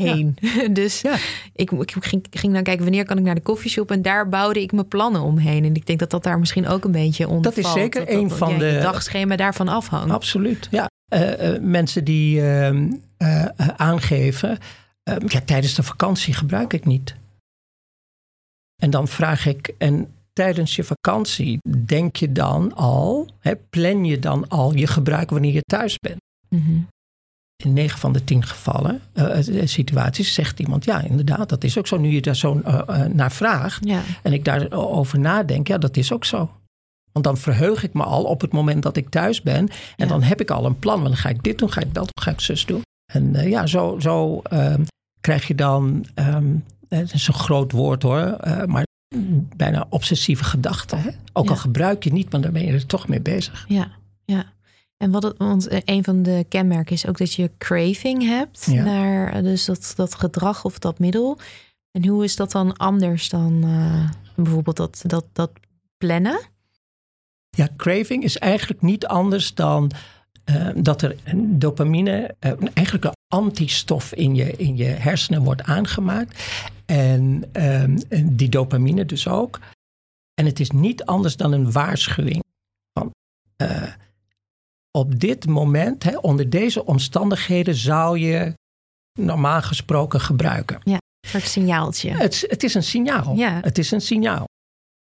[0.00, 0.36] heen.
[0.40, 0.68] Ja.
[0.80, 1.16] dus ja.
[1.54, 4.62] ik, ik ging, ging, dan kijken wanneer kan ik naar de koffieshop en daar bouwde
[4.62, 5.64] ik mijn plannen omheen.
[5.64, 7.42] En ik denk dat dat daar misschien ook een beetje onder.
[7.42, 10.10] Dat is zeker dat, een van ja, de dagschema daarvan afhangt.
[10.10, 10.68] Absoluut.
[10.70, 12.70] Ja, uh, uh, mensen die uh,
[13.76, 14.58] aangeven,
[15.02, 17.14] ehm, ja, tijdens de vakantie gebruik ik niet.
[18.82, 24.18] En dan vraag ik, en tijdens je vakantie denk je dan al, hè, plan je
[24.18, 26.20] dan al je gebruik wanneer je thuis bent?
[26.48, 26.86] Mm -hmm
[27.64, 31.86] in 9 van de 10 gevallen, uh, situaties, zegt iemand: ja, inderdaad, dat is ook
[31.86, 31.96] zo.
[31.96, 34.02] Nu je daar zo uh, naar vraagt ja.
[34.22, 36.50] en ik daarover nadenk, ja, dat is ook zo.
[37.12, 39.68] Want dan verheug ik me al op het moment dat ik thuis ben.
[39.68, 40.06] En ja.
[40.06, 40.96] dan heb ik al een plan.
[40.96, 42.82] Want dan ga ik dit doen, ga ik dat doen, ga ik zus doen.
[43.12, 44.84] En ja, zo, zo um,
[45.20, 48.84] krijg je dan, um, het is een groot woord hoor, maar
[49.56, 51.00] bijna obsessieve gedachten.
[51.00, 51.10] Hè?
[51.32, 51.50] Ook ja.
[51.50, 53.64] al gebruik je niet, maar dan ben je er toch mee bezig.
[53.68, 53.90] Ja,
[54.24, 54.44] ja.
[55.02, 58.84] En wat het, want een van de kenmerken is ook dat je craving hebt ja.
[58.84, 61.38] naar dus dat, dat gedrag of dat middel.
[61.90, 65.50] En hoe is dat dan anders dan uh, bijvoorbeeld dat, dat, dat
[65.96, 66.40] plannen?
[67.50, 69.90] Ja, craving is eigenlijk niet anders dan
[70.50, 75.62] uh, dat er een dopamine, uh, eigenlijk een antistof in je, in je hersenen wordt
[75.62, 76.42] aangemaakt.
[76.86, 79.60] En, en die dopamine dus ook.
[80.34, 82.42] En het is niet anders dan een waarschuwing.
[82.92, 83.12] Van,
[84.90, 88.54] op dit moment, hè, onder deze omstandigheden, zou je
[89.18, 90.80] normaal gesproken gebruiken.
[90.84, 92.10] Ja, een soort signaaltje.
[92.10, 93.36] Het, het is een signaal.
[93.36, 93.60] Ja.
[93.60, 94.44] Het is een signaal.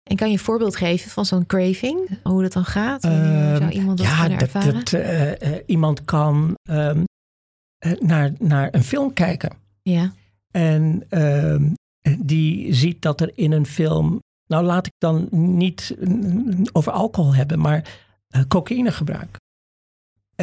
[0.04, 2.20] En kan je een voorbeeld geven van zo'n craving?
[2.24, 3.02] Hoe dat dan gaat?
[3.02, 7.04] Zou iemand dat ja, dat, dat uh, uh, iemand kan um,
[7.86, 9.52] uh, naar, naar een film kijken.
[9.82, 10.14] Ja.
[10.52, 11.70] En ehm,
[12.20, 14.20] die ziet dat er in een film...
[14.46, 15.96] Nou, laat ik dan niet
[16.72, 18.00] over alcohol hebben, maar
[18.48, 19.38] cocaïne gebruik.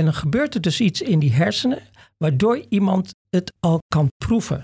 [0.00, 1.78] En dan gebeurt er dus iets in die hersenen,
[2.16, 4.62] waardoor iemand het al kan proeven.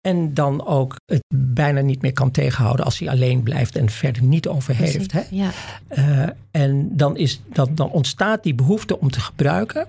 [0.00, 4.22] En dan ook het bijna niet meer kan tegenhouden als hij alleen blijft en verder
[4.22, 5.12] niet over heeft.
[5.12, 5.22] Hè?
[5.30, 5.50] Ja.
[5.98, 9.88] Uh, en dan, is, dan, dan ontstaat die behoefte om te gebruiken.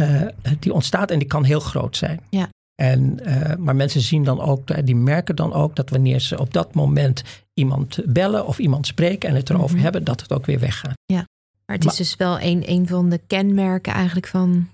[0.00, 0.22] Uh,
[0.58, 2.20] die ontstaat en die kan heel groot zijn.
[2.30, 2.48] Ja.
[2.74, 6.52] En, uh, maar mensen zien dan ook, die merken dan ook dat wanneer ze op
[6.52, 7.22] dat moment
[7.54, 9.82] iemand bellen of iemand spreken en het erover Mhm.
[9.82, 10.94] hebben, dat het ook weer weggaat.
[11.06, 11.24] Ja.
[11.66, 14.68] Maar het is dus wel een, een van de kenmerken eigenlijk van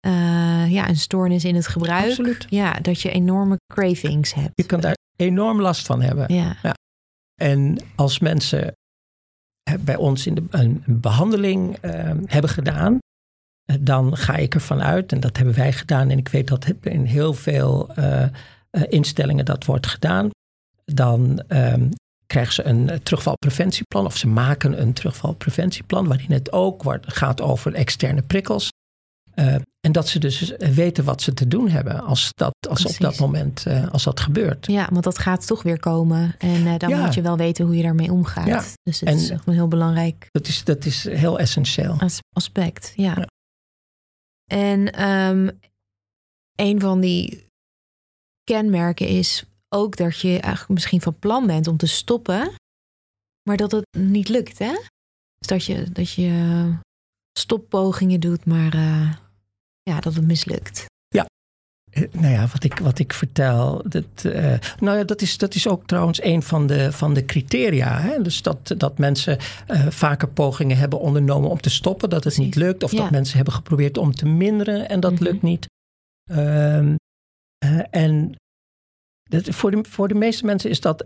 [0.00, 2.08] eh, ja, een stoornis in het gebruik.
[2.08, 2.46] Absoluut.
[2.48, 4.52] Ja, dat je enorme cravings hebt.
[4.54, 6.34] Je kan daar enorm last van hebben.
[6.34, 6.74] Ja,
[7.34, 8.74] En als mensen
[9.62, 12.98] eh, bij ons in de, een behandeling eh, hebben gedaan,
[13.64, 16.72] eh, dan ga ik ervan uit, en dat hebben wij gedaan, en ik weet dat
[16.80, 17.90] in heel veel
[18.88, 20.30] instellingen dat wordt gedaan,
[20.84, 21.88] dan ehm,
[22.30, 27.74] krijgen ze een eh, terugvalpreventieplan, of ze maken een terugvalpreventieplan, waarin het ook gaat over
[27.74, 28.68] externe prikkels.
[29.34, 32.96] Eh, en dat ze dus weten wat ze te doen hebben als, dat, als op
[32.98, 34.66] dat moment eh, als dat gebeurt.
[34.66, 36.34] ja, want dat gaat toch weer komen.
[36.38, 37.04] En eh, dan Ja.
[37.04, 38.46] moet je wel weten hoe je daarmee omgaat.
[38.46, 38.64] Ja.
[38.82, 41.96] Dus het En- is echt een heel belangrijk Dat is, dat is heel essentieel.
[42.00, 42.92] as- aspect.
[42.96, 43.14] Ja.
[43.16, 43.26] Ja.
[44.52, 45.48] En ehm,
[46.54, 47.44] een van die
[48.44, 52.52] kenmerken is ook dat je eigenlijk misschien van plan bent om te stoppen,
[53.42, 54.72] maar dat het niet lukt, hè?
[55.38, 56.72] Dus dat je, dat je
[57.38, 59.12] stoppogingen doet, maar eh,
[59.82, 60.84] ja, dat het mislukt.
[61.90, 63.82] Eh, Nou ja, wat ik, wat ik vertel.
[63.88, 67.24] Dat, eh, nou ja, dat is, dat is ook trouwens een van de, van de
[67.24, 67.98] criteria.
[68.00, 68.22] Hè?
[68.22, 72.54] Dus dat, dat mensen eh, vaker pogingen hebben ondernomen om te stoppen, dat het niet
[72.54, 72.82] lukt.
[72.82, 72.98] Of Ja.
[73.02, 75.22] dat mensen hebben geprobeerd om te minderen en dat Mhm.
[75.22, 75.66] lukt niet.
[76.30, 76.94] Ehm,
[77.58, 78.34] eh, en
[79.30, 81.04] dat, voor, de, voor de meeste mensen is dat,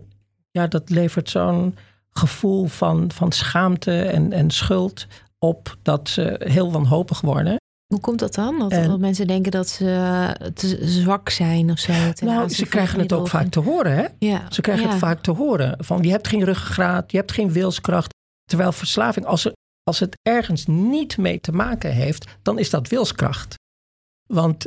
[0.51, 1.75] ja, dat levert zo'n
[2.09, 5.07] gevoel van, van schaamte en, en schuld
[5.39, 7.55] op dat ze heel wanhopig worden.
[7.85, 8.59] Hoe komt dat dan?
[8.59, 11.93] Dat, En- dat mensen denken dat ze te zwak zijn of zo?
[12.21, 14.05] Nou, ze krijgen het ook vaak te horen, hè?
[14.19, 14.51] Ja.
[14.51, 14.89] Ze krijgen ja.
[14.89, 15.83] het vaak te horen.
[15.83, 18.13] Van je hebt geen ruggengraat, je hebt geen wilskracht.
[18.43, 22.87] Terwijl verslaving, als, er, als het ergens niet mee te maken heeft, dan is dat
[22.87, 23.55] wilskracht.
[24.27, 24.65] Want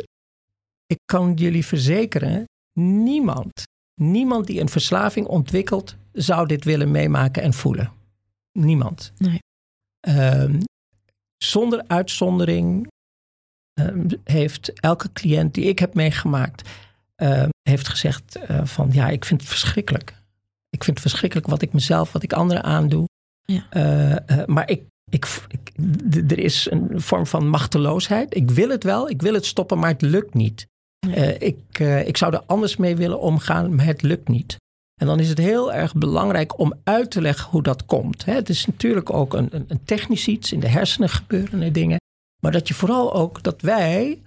[0.87, 2.45] ik kan jullie verzekeren,
[2.79, 3.63] niemand,
[3.95, 7.93] niemand die een verslaving ontwikkelt, zou dit willen meemaken en voelen.
[8.53, 9.13] Niemand.
[9.17, 9.39] Nee.
[10.01, 10.61] Ehm,
[11.37, 12.87] zonder uitzondering
[13.73, 16.69] ehm, heeft elke cliënt die ik heb meegemaakt,
[17.15, 20.17] ehm, heeft gezegd eh, van ja, ik vind het verschrikkelijk.
[20.71, 23.09] Ik vind het verschrikkelijk wat ik mezelf, wat ik anderen aandoe.
[23.43, 23.67] Ja.
[23.71, 25.71] Eh, eh, maar ik, ik, ik,
[26.31, 28.37] er is een vorm van machteloosheid.
[28.37, 30.67] Ik wil het wel, ik wil het stoppen, maar het lukt niet.
[30.99, 34.57] Eh, ik, eh, ik zou er anders mee willen omgaan, maar het lukt niet.
[35.01, 38.25] En dan is het heel erg belangrijk om uit te leggen hoe dat komt.
[38.25, 38.33] Hè.
[38.33, 40.53] Het is natuurlijk ook een, een, technisch iets.
[40.53, 42.01] In de hersenen gebeuren er dingen.
[42.41, 44.19] Maar dat je vooral ook, dat wij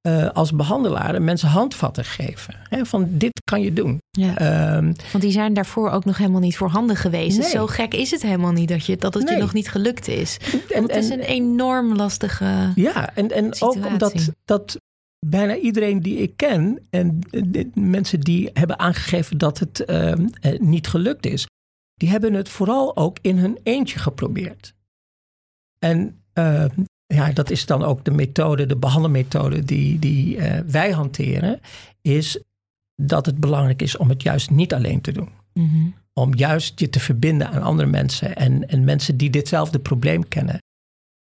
[0.00, 2.54] eh, als behandelaren mensen handvatten geven.
[2.68, 3.98] Hè, van dit kan je doen.
[4.10, 4.36] Ja.
[4.36, 7.38] Ehm, Want die zijn daarvoor ook nog helemaal niet voorhanden geweest.
[7.38, 7.48] Nee.
[7.48, 10.36] zo gek is het helemaal niet dat, je, dat het je nog niet gelukt is.
[10.74, 12.72] en, het is en- een enorm lastige.
[12.74, 14.76] Ja, en, en ook omdat dat
[15.26, 20.60] bijna iedereen die ik ken en de mensen die hebben aangegeven dat het ehm, eh,
[20.60, 21.46] niet gelukt is,
[21.94, 24.74] die hebben het vooral ook in hun eentje geprobeerd.
[25.78, 30.90] En ehm, ja, dat is dan ook de methode, de behandelmethode die, die eh, wij
[30.90, 31.60] hanteren,
[32.02, 32.42] is
[33.02, 35.28] dat het belangrijk is om het juist niet alleen te doen.
[35.52, 35.88] Mhm.
[36.12, 40.54] Om juist je te verbinden aan andere mensen en, en mensen die ditzelfde probleem kennen.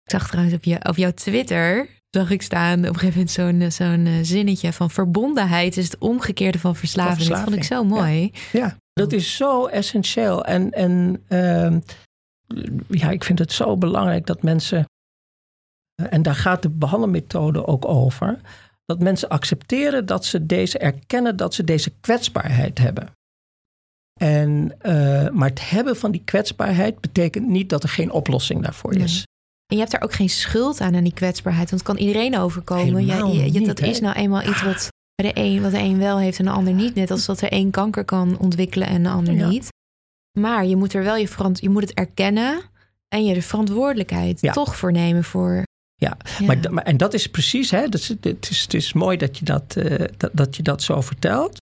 [0.03, 1.96] Ik zag trouwens op, je, op jouw Twitter.
[2.09, 5.85] Zag ik staan op een gegeven moment zo'n eh, zo'n eh, zinnetje van verbondenheid is
[5.85, 7.29] het omgekeerde van verslaving.
[7.29, 8.31] Dat vond ik zo mooi.
[8.51, 10.45] Ja, dat is zo essentieel.
[10.45, 11.79] En, en ehm,
[12.87, 14.85] ja, ik vind het zo belangrijk dat mensen,
[16.09, 18.41] en daar gaat de behandelmethode ook over,
[18.85, 23.11] dat mensen accepteren dat ze deze erkennen, dat ze deze kwetsbaarheid hebben.
[24.19, 28.95] En, eh, maar het hebben van die kwetsbaarheid betekent niet dat er geen oplossing daarvoor
[28.95, 29.23] is.
[29.67, 31.69] En je hebt daar ook geen schuld aan, aan die kwetsbaarheid.
[31.69, 33.05] Want het kan iedereen overkomen.
[33.05, 36.39] Ja, je, dat is nou eenmaal iets wat de een, wat de een wel heeft
[36.39, 36.95] en de ander niet.
[36.95, 39.47] Net als dat de een kanker kan ontwikkelen en de ander Ja.
[39.47, 39.67] niet.
[40.39, 42.61] Maar je moet er wel je, verant, je moet het erkennen
[43.07, 44.51] en je de verantwoordelijkheid Ja.
[44.53, 45.63] toch voor nemen voor.
[45.95, 49.37] Ja, maar, en dat is precies, hè, dat is, het, is, het is mooi dat
[49.37, 51.57] je dat, eh, dat, dat je dat zo vertelt.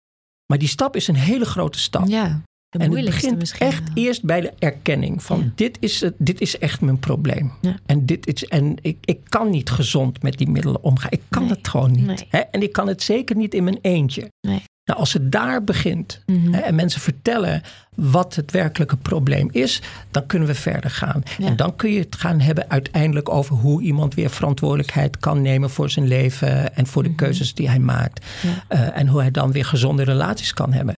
[0.47, 2.09] Maar die stap is een hele grote stap.
[2.09, 2.41] ja,
[2.73, 4.05] de En het begint echt wel.
[4.05, 5.51] eerst bij de erkenning van Ja.
[5.55, 7.53] dit, is het, dit is echt mijn probleem.
[7.61, 7.75] Ja.
[7.87, 11.11] En, dit is, en ik, ik kan niet gezond met die middelen omgaan.
[11.11, 11.51] Ik kan Nee.
[11.53, 12.07] het gewoon niet.
[12.07, 12.27] Nee.
[12.29, 12.39] Hè?
[12.39, 14.29] En ik kan het zeker niet in mijn eentje.
[14.41, 14.63] Nee.
[14.85, 16.53] Nou, als het daar begint Mhm.
[16.53, 17.63] hè, en mensen vertellen
[17.95, 21.23] wat het werkelijke probleem is, dan kunnen we verder gaan.
[21.39, 21.47] Ja.
[21.47, 25.71] En dan kun je het gaan hebben uiteindelijk over hoe iemand weer verantwoordelijkheid kan nemen
[25.71, 27.19] voor zijn leven en voor de Mhm.
[27.19, 28.27] keuzes die hij maakt.
[28.43, 28.65] Ja.
[28.69, 30.95] Eh, en hoe hij dan weer gezonde relaties kan hebben.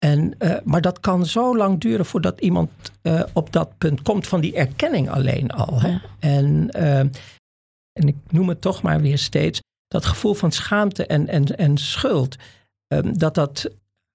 [0.00, 2.70] En, eh, maar dat kan zo lang duren voordat iemand
[3.02, 5.80] eh, op dat punt komt van die erkenning alleen al.
[5.80, 5.88] Hè?
[5.88, 6.00] Ja.
[6.18, 6.98] En, eh,
[7.92, 11.78] en ik noem het toch maar weer steeds, dat gevoel van schaamte en, en, en
[11.78, 12.36] schuld,
[12.86, 13.70] ehm, dat dat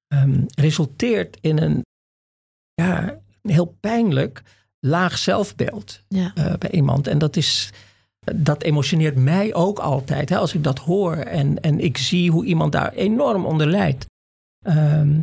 [0.08, 1.84] ehm, resulteert in een
[2.74, 4.44] ja, een heel pijnlijk
[4.80, 6.34] laag zelfbeeld Ja.
[6.58, 7.08] bij iemand.
[7.08, 7.72] En dat is,
[8.36, 10.30] dat emotioneert mij ook altijd.
[10.30, 14.06] Hè, als ik dat hoor en, en ik zie hoe iemand daar enorm onder lijdt.
[14.66, 15.20] Ehm,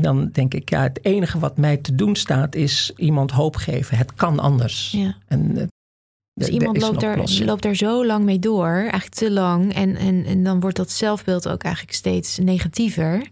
[0.00, 3.96] dan denk ik, ja, het enige wat mij te doen staat is iemand hoop geven.
[3.96, 4.90] Het kan anders.
[4.90, 5.16] Ja.
[5.26, 5.66] En, eh,
[6.34, 7.48] Dus iemand loopt er, oplossing.
[7.48, 9.74] loopt zo lang mee door, eigenlijk te lang.
[9.74, 13.28] En, en, en dan wordt dat zelfbeeld ook eigenlijk steeds negatiever.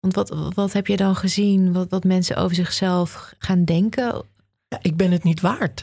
[0.00, 1.72] Want wat, wat heb je dan gezien?
[1.72, 4.22] Wat, wat mensen over zichzelf gaan denken?
[4.68, 5.82] Ja, ik ben het niet waard.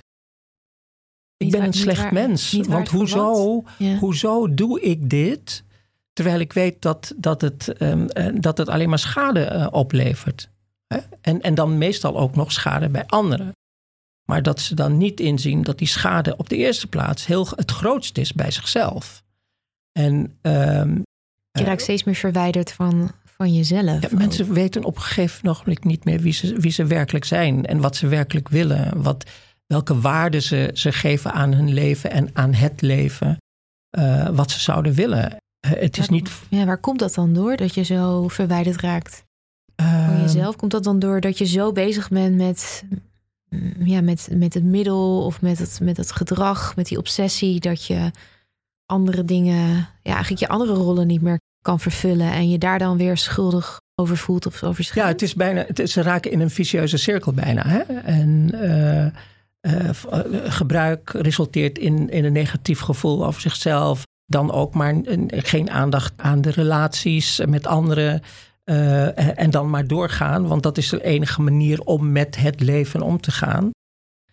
[1.38, 2.52] Ik ben een slecht mens.
[2.68, 3.98] Want hoezo, Ja.
[3.98, 5.64] hoezo doe ik dit?
[6.14, 10.50] Terwijl ik weet dat, dat, het, ehm, eh, dat het alleen maar schade eh, oplevert.
[10.88, 10.98] Hè?
[11.22, 13.52] En, en dan meestal ook nog schade bij anderen.
[14.30, 17.72] Maar dat ze dan niet inzien dat die schade op de eerste plaats heel, het
[17.72, 19.24] grootst is bij zichzelf.
[19.92, 20.96] En ehm,
[21.52, 24.02] Je raakt steeds meer verwijderd van, van jezelf.
[24.02, 27.66] ja, mensen weten op een gegeven moment niet meer wie ze, wie ze werkelijk zijn
[27.66, 29.02] en wat ze werkelijk willen.
[29.02, 29.30] Wat,
[29.68, 33.38] welke waarden ze, ze geven aan hun leven en aan het leven.
[33.90, 35.38] eh, wat ze zouden willen.
[35.62, 36.32] Eh, het is Waar- niet.
[36.50, 39.24] Ja, waar komt dat dan door dat je zo verwijderd raakt
[39.76, 40.56] van ehm, jezelf?
[40.56, 42.84] Komt dat dan door dat je zo bezig bent met,
[43.50, 47.60] mm, ja, met, met het middel of met het, met het gedrag, met die obsessie,
[47.60, 48.12] dat je
[48.86, 49.68] andere dingen,
[50.02, 53.80] ja, eigenlijk je andere rollen niet meer kan vervullen en je daar dan weer schuldig
[53.96, 55.12] over voelt of over Ja, schaamt?
[55.12, 57.68] het is bijna, het is, ze raken in een vicieuze cirkel bijna.
[57.68, 57.80] Hè?
[57.94, 59.90] En eh, eh,
[60.44, 64.04] gebruik resulteert in, in een negatief gevoel over zichzelf.
[64.32, 68.22] Dan ook maar een- geen aandacht aan de relaties met anderen.
[68.64, 73.02] eh, en- dan maar doorgaan, want dat is de enige manier om met het leven
[73.02, 73.70] om te gaan.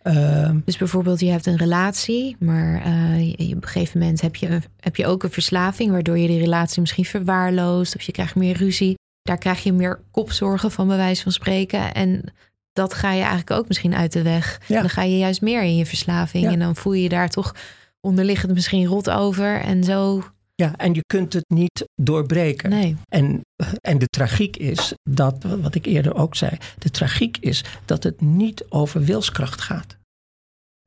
[0.02, 4.60] Ehm, Dus bijvoorbeeld, je hebt een relatie, maar eh, op een gegeven moment heb je,
[4.80, 8.56] heb je ook een verslaving, waardoor je die relatie misschien verwaarloost of je krijgt meer
[8.56, 8.94] ruzie.
[9.22, 11.94] Daar krijg je meer kopzorgen van, bij wijze van spreken.
[11.94, 12.24] En
[12.72, 14.60] dat ga je eigenlijk ook misschien uit de weg.
[14.66, 14.80] Ja.
[14.80, 16.50] Dan ga je juist meer in je verslaving Ja.
[16.50, 17.54] en dan voel je je daar toch
[18.00, 19.60] onderliggend misschien rot over.
[19.60, 20.22] En zo,
[20.54, 22.70] ja, en je kunt het niet doorbreken.
[22.70, 22.96] nee.
[23.08, 23.40] En,
[23.80, 28.20] en de tragiek is dat, wat ik eerder ook zei, de tragiek is dat het
[28.20, 29.96] niet over wilskracht gaat.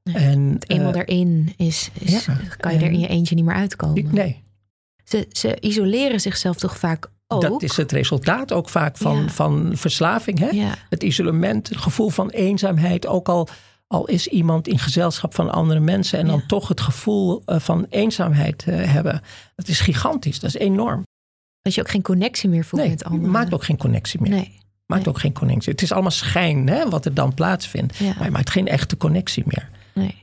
[0.04, 0.16] Nee.
[0.16, 3.56] En, Eenmaal eh, erin is, is ja, kan je er in je eentje niet meer
[3.56, 4.14] uitkomen.
[4.14, 4.44] nee,
[5.04, 7.42] Ze, ze isoleren zichzelf toch vaak ook.
[7.42, 9.30] dat is het resultaat ook vaak van, Ja.
[9.30, 10.40] van verslaving.
[10.40, 10.50] Hè?
[10.50, 13.48] Ja, Het isolement, het gevoel van eenzaamheid, ook al,
[13.92, 16.44] al is iemand in gezelschap van andere mensen en dan Ja.
[16.48, 19.22] toch het gevoel eh, van eenzaamheid eh, hebben.
[19.56, 21.04] Dat is gigantisch, dat is enorm.
[21.62, 23.32] dat je ook geen connectie meer voelt Nee, met anderen.
[23.32, 24.32] maakt ook geen connectie meer.
[24.32, 24.60] Nee.
[24.86, 25.14] Maakt nee.
[25.14, 25.72] ook geen connectie.
[25.72, 27.96] Het is allemaal schijn hè, wat er dan plaatsvindt.
[27.98, 28.14] Ja.
[28.18, 29.70] Maar je maakt geen echte connectie meer.
[29.94, 30.16] Nee.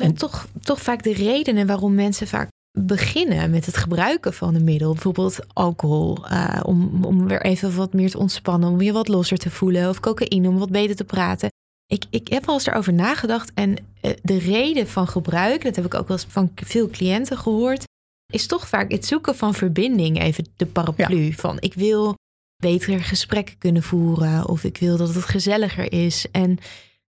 [0.00, 4.64] En- toch, toch vaak de redenen waarom mensen vaak beginnen met het gebruiken van een
[4.64, 4.92] middel.
[4.92, 8.70] Bijvoorbeeld alcohol, eh, om, om weer even wat meer te ontspannen.
[8.70, 9.88] Om je wat losser te voelen.
[9.88, 11.50] Of cocaïne, om wat beter te praten.
[11.92, 13.50] Ik, ik heb wel eens erover nagedacht.
[13.54, 17.38] En eh, de reden van gebruik, dat heb ik ook wel eens van veel cliënten
[17.38, 17.84] gehoord.
[18.32, 20.20] Is toch vaak het zoeken van verbinding.
[20.20, 22.14] Even de paraplu van ik wil
[22.56, 24.48] betere gesprekken kunnen voeren.
[24.48, 26.26] Of ik wil dat het gezelliger is.
[26.30, 26.58] En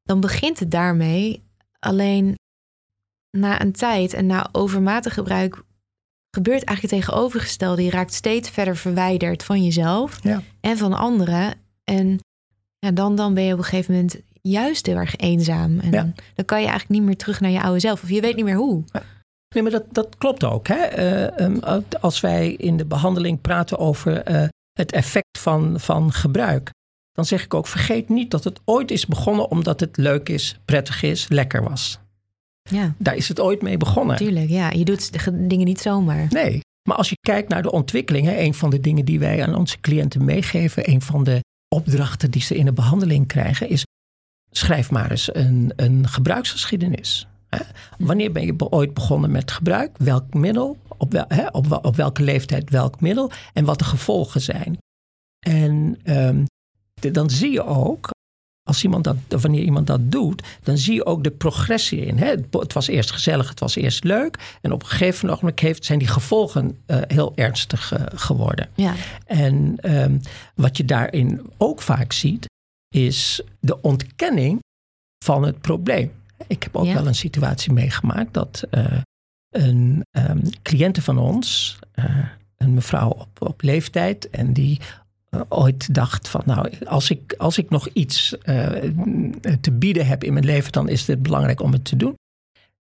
[0.02, 1.42] dan begint het daarmee.
[1.78, 2.34] Alleen
[3.30, 5.62] na een tijd en na overmatig gebruik
[6.30, 7.82] gebeurt eigenlijk het tegenovergestelde.
[7.82, 10.42] Je raakt steeds verder verwijderd van jezelf Ja.
[10.60, 11.54] en van anderen.
[11.84, 12.18] En
[12.78, 15.78] ja, dan, dan ben je op een gegeven moment juist heel erg eenzaam.
[15.80, 16.12] En Ja.
[16.35, 18.02] dan kan je eigenlijk niet meer terug naar je oude zelf.
[18.02, 18.85] Of je weet niet meer hoe.
[19.54, 20.68] Nee, maar dat, dat klopt ook.
[20.68, 20.74] Hè?
[20.74, 26.70] Eh, ehm, als wij in de behandeling praten over eh, het effect van, van gebruik,
[27.12, 30.59] dan zeg ik ook: vergeet niet dat het ooit is begonnen omdat het leuk is,
[30.64, 31.98] prettig is, lekker was.
[32.70, 34.12] Ja, Daar is het ooit mee begonnen.
[34.18, 34.48] natuurlijk.
[34.48, 35.11] Ja, je doet
[35.48, 36.26] dingen niet zomaar.
[36.30, 36.61] Nee.
[36.88, 39.54] Maar als je kijkt naar de ontwikkeling, hè, een van de dingen die wij aan
[39.54, 41.40] onze cliënten meegeven, een van de
[41.74, 43.85] opdrachten die ze in de behandeling krijgen, is
[44.58, 47.26] schrijf maar eens een, een gebruiksgeschiedenis.
[47.48, 47.58] Hè.
[47.98, 49.96] Wanneer ben je ooit begonnen met gebruik?
[49.98, 50.78] Welk middel?
[50.96, 53.30] Op, wel, hè, op, wel- op welke leeftijd welk middel?
[53.52, 54.78] En wat de gevolgen zijn.
[55.46, 56.44] En ehm,
[56.94, 58.10] de- dan zie je ook,
[58.68, 62.18] als iemand dat, wanneer iemand dat doet, dan zie je ook de progressie in.
[62.18, 62.26] Hè?
[62.26, 64.56] Het, het was eerst gezellig, het was eerst leuk.
[64.60, 68.68] En op een gegeven moment heeft, zijn die gevolgen eh, heel ernstig eh, geworden.
[68.74, 68.94] Ja,
[69.26, 70.18] En ehm,
[70.54, 72.46] wat je daarin ook vaak ziet,
[72.94, 74.62] is de ontkenning
[75.24, 76.12] van het probleem.
[76.46, 76.94] Ik heb ook Ja.
[76.94, 79.00] wel een situatie meegemaakt dat eh,
[79.50, 84.81] een um, cliënte van ons, uh, een mevrouw op, op leeftijd, en die
[85.31, 88.29] uh, ooit dacht van nou, als ik, als ik nog iets
[89.60, 92.14] te bieden heb in mijn leven, dan is het belangrijk om het te doen.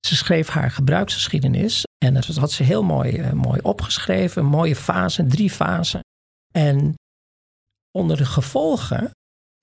[0.06, 5.50] Ze schreef haar gebruiksgeschiedenis en dat had ze heel mooi, mooi opgeschreven, mooie fasen, drie
[5.50, 6.00] fasen.
[6.52, 6.94] En
[7.98, 9.10] onder de gevolgen,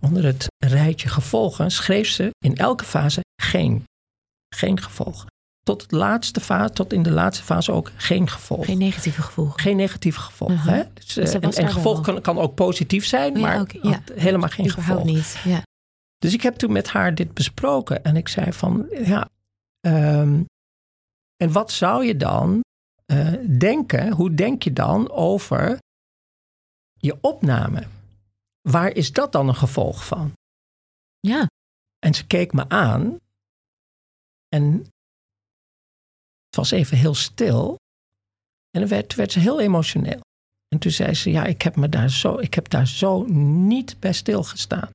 [0.02, 3.84] onder het rijtje gevolgen, schreef ze in elke fase geen,
[4.56, 5.30] geen gevolgen.
[5.64, 8.66] tot, het laatste fase, tot in de laatste fase ook geen gevolg.
[8.66, 9.60] Geen negatieve gevolgen.
[9.60, 10.56] Geen negatieve gevolgen.
[10.56, 10.74] Uh-huh.
[10.74, 10.84] hè?
[10.94, 13.72] Dus, Dus eh, dat en gevolg kan, kan ook positief zijn, Oh ja, maar ook,
[13.72, 13.90] ja.
[13.92, 15.04] had helemaal geen gevolg.
[15.04, 15.40] niet.
[15.44, 15.64] Ja.
[16.18, 19.30] Dus ik heb toen met haar dit besproken en ik zei van, ja,
[19.80, 20.44] ehm,
[21.38, 22.64] en wat zou je dan
[23.06, 25.78] eh, denken, hoe denk je dan over
[26.94, 27.84] je opname?
[28.62, 30.34] Waar is dat dan een gevolg van?
[31.20, 31.48] ja.
[32.00, 33.20] En ze keek me aan
[34.48, 34.64] en
[36.46, 37.78] het was even heel stil
[38.72, 40.20] en dan werd, werd ze heel emotioneel.
[40.68, 44.00] En toen zei ze, ja, ik heb, me daar, zo, ik heb daar zo niet
[44.00, 44.90] bij stilgestaan.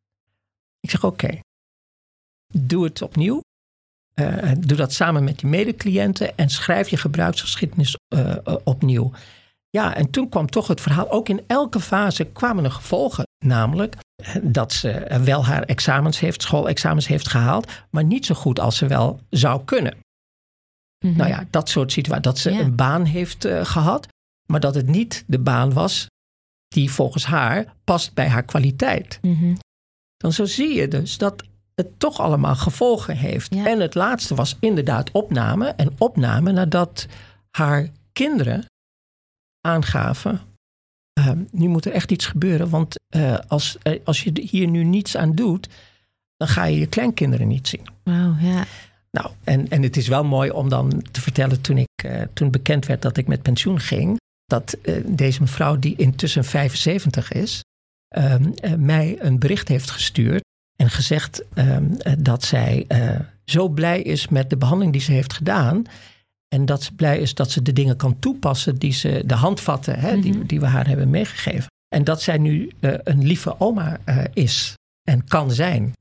[0.80, 1.40] Ik zeg, oké,
[2.52, 3.40] doe het opnieuw.
[4.14, 9.12] Eh, doe dat samen met je medecliënten en schrijf je gebruiksgeschiedenis eh, eh, opnieuw.
[9.70, 11.10] Ja, en toen kwam toch het verhaal.
[11.10, 13.25] Ook in elke fase kwamen er gevolgen.
[13.44, 13.96] Namelijk
[14.42, 18.86] dat ze wel haar examens heeft, schoolexamens heeft gehaald, maar niet zo goed als ze
[18.86, 19.96] wel zou kunnen.
[21.04, 21.16] Mhm.
[21.16, 22.24] Nou ja, dat soort situaties.
[22.24, 22.58] Dat ze Ja.
[22.60, 24.08] een baan heeft eh, gehad,
[24.46, 26.06] maar dat het niet de baan was
[26.68, 29.18] die volgens haar past bij haar kwaliteit.
[29.22, 29.54] Mhm.
[30.16, 31.42] Dan zo zie je dus dat
[31.74, 33.54] het toch allemaal gevolgen heeft.
[33.54, 33.66] Ja.
[33.66, 35.66] En het laatste was inderdaad opname.
[35.68, 37.06] En opname nadat
[37.50, 38.64] haar kinderen
[39.60, 40.40] aangaven.
[41.16, 44.84] Eh, nu moet er echt iets gebeuren, want eh, als, eh, als je hier nu
[44.84, 45.68] niets aan doet,
[46.36, 47.86] dan ga je je kleinkinderen niet zien.
[48.02, 48.64] Wauw, ja.
[49.16, 52.50] Nou, en, en het is wel mooi om dan te vertellen toen, ik, eh, toen
[52.50, 57.62] bekend werd dat ik met pensioen ging, dat deze mevrouw, die intussen 75 is,
[58.08, 60.42] ehm, eh, mij een bericht heeft gestuurd
[60.76, 62.86] en gezegd ehm, eh, dat zij
[63.44, 65.84] zo blij is met de behandeling die ze heeft gedaan.
[66.56, 69.98] En dat ze blij is dat ze de dingen kan toepassen die ze, de handvatten
[69.98, 70.20] hè, Mhm.
[70.20, 71.66] die, die we haar hebben meegegeven.
[71.94, 74.74] En dat zij nu eh, een lieve oma eh, is
[75.08, 75.92] en kan zijn.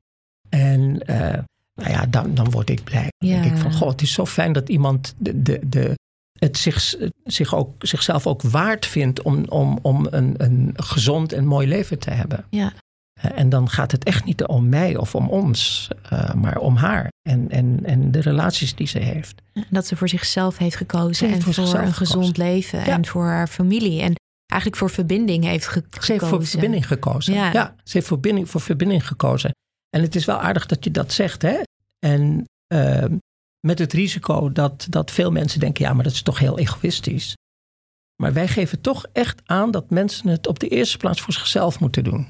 [0.50, 1.44] En eh,
[1.74, 3.08] nou ja, dan, dan word ik blij.
[3.18, 3.42] Dan Ja.
[3.42, 5.94] denk ik van, goh, het is zo fijn dat iemand de, de, de,
[6.40, 11.46] het zich, zich ook, zichzelf ook waard vindt om, om, om een, een gezond en
[11.46, 12.46] mooi leven te hebben.
[12.50, 12.74] Ja.
[13.22, 16.76] Eh, En dan gaat het echt niet om mij of om ons, eh, maar om
[16.76, 19.42] haar en, en, en de relaties die ze heeft.
[19.70, 21.16] Dat ze voor zichzelf heeft gekozen.
[21.16, 22.44] Ze heeft en voor een gezond gekozen.
[22.54, 22.80] leven.
[22.80, 22.86] Ja.
[22.86, 24.02] En voor haar familie.
[24.02, 24.14] En
[24.46, 26.48] eigenlijk voor verbinding heeft ge- Ze heeft voor gekozen.
[26.52, 27.34] verbinding gekozen.
[27.34, 27.52] Ja.
[27.52, 29.52] Ja, ze heeft voor verbinding, voor verbinding gekozen.
[29.90, 31.58] En het is wel aardig dat je dat zegt, hè?
[32.06, 33.16] En ehm,
[33.68, 37.34] met het risico dat, dat veel mensen denken: ja, maar dat is toch heel egoïstisch.
[38.22, 41.80] Maar wij geven toch echt aan dat mensen het op de eerste plaats voor zichzelf
[41.80, 42.28] moeten doen.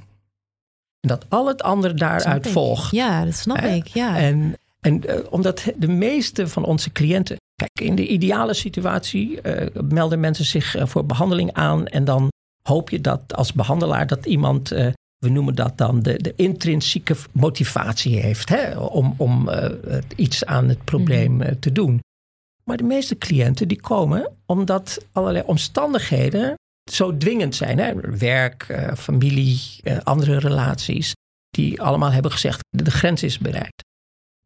[1.06, 2.92] En dat al het andere daaruit volgt.
[2.92, 3.74] Ja, dat snap Hè?
[3.74, 3.88] ik.
[3.88, 4.18] Ja.
[4.18, 7.38] En, en eh, omdat de meeste van onze cliënten.
[7.56, 11.88] Kijk, in de ideale situatie eh, melden mensen zich eh, voor behandeling aan.
[11.88, 12.28] En dan
[12.68, 14.70] hoop je dat als behandelaar dat iemand.
[14.70, 19.50] we noemen dat dan de, de intrinsieke motivatie heeft hè, om, om
[20.16, 22.00] iets aan het probleem eh, te doen.
[22.64, 26.54] Maar de meeste cliënten die komen omdat allerlei omstandigheden
[26.92, 27.80] zo dwingend zijn.
[27.80, 27.94] Hè?
[28.18, 31.14] Werk, eh, familie, eh, andere relaties.
[31.50, 33.84] Die allemaal hebben gezegd, de grens is bereikt.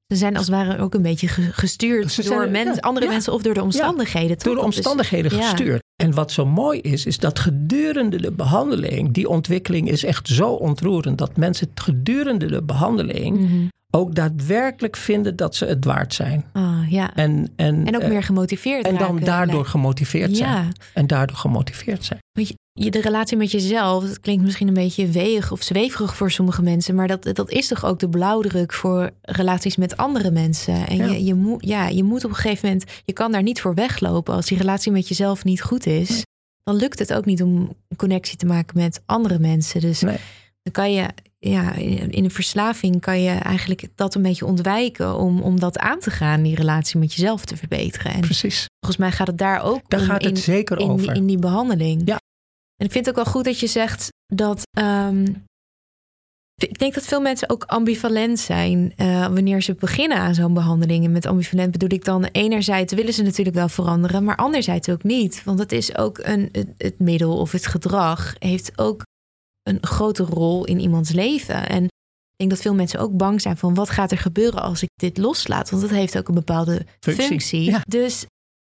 [0.07, 3.11] Ze zijn als het ware ook een beetje ge- gestuurd door mens- ja, andere ja.
[3.11, 4.37] mensen of door de omstandigheden.
[4.37, 4.45] toch?
[4.45, 5.49] Door de Dus- omstandigheden ja.
[5.49, 5.81] gestuurd.
[5.95, 10.49] En wat zo mooi is, is dat gedurende de behandeling, die ontwikkeling is echt zo
[10.51, 13.67] ontroerend, dat mensen gedurende de behandeling Mhm.
[13.91, 16.45] Ook daadwerkelijk vinden dat ze het waard zijn.
[16.53, 17.15] Ah, ja.
[17.15, 20.49] En, en, En ook eh, meer gemotiveerd en dan daardoor lijkt- gemotiveerd zijn.
[20.49, 22.19] Ja, En daardoor gemotiveerd zijn.
[22.31, 26.31] want je, de relatie met jezelf, dat klinkt misschien een beetje weeg of zweverig voor
[26.31, 30.87] sommige mensen, maar dat, dat is toch ook de blauwdruk voor relaties met andere mensen.
[30.87, 31.05] En Ja.
[31.05, 33.73] je, je, moet, ja, je moet op een gegeven moment, je kan daar niet voor
[33.73, 36.23] weglopen als die relatie met jezelf niet goed is.
[36.63, 37.55] Dan lukt het ook niet om
[37.87, 39.81] een connectie te maken met andere mensen.
[39.81, 40.17] Dus Nee.
[40.63, 41.05] dan kan je,
[41.39, 45.99] ja, in een verslaving kan je eigenlijk dat een beetje ontwijken om, om dat aan
[45.99, 48.13] te gaan, die relatie met jezelf te verbeteren.
[48.13, 48.65] En Precies.
[48.79, 51.07] volgens mij gaat het daar ook Daar om gaat het in, zeker in, over.
[51.07, 52.01] Die, in die behandeling.
[52.05, 52.17] Ja.
[52.75, 54.61] En ik vind het ook wel goed dat je zegt dat.
[54.77, 55.25] ehm,
[56.55, 61.05] ik denk dat veel mensen ook ambivalent zijn eh, wanneer ze beginnen aan zo'n behandeling.
[61.05, 65.03] En met ambivalent bedoel ik dan enerzijds willen ze natuurlijk wel veranderen, maar anderzijds ook
[65.03, 65.43] niet.
[65.43, 69.03] Want het is ook een, het, het middel of het gedrag heeft ook
[69.69, 71.69] een grote rol in iemands leven.
[71.69, 74.83] En ik denk dat veel mensen ook bang zijn van wat gaat er gebeuren als
[74.83, 75.69] ik dit loslaat.
[75.69, 77.63] Want dat heeft ook een bepaalde Functie, functie.
[77.63, 77.81] ja.
[77.87, 78.25] Dus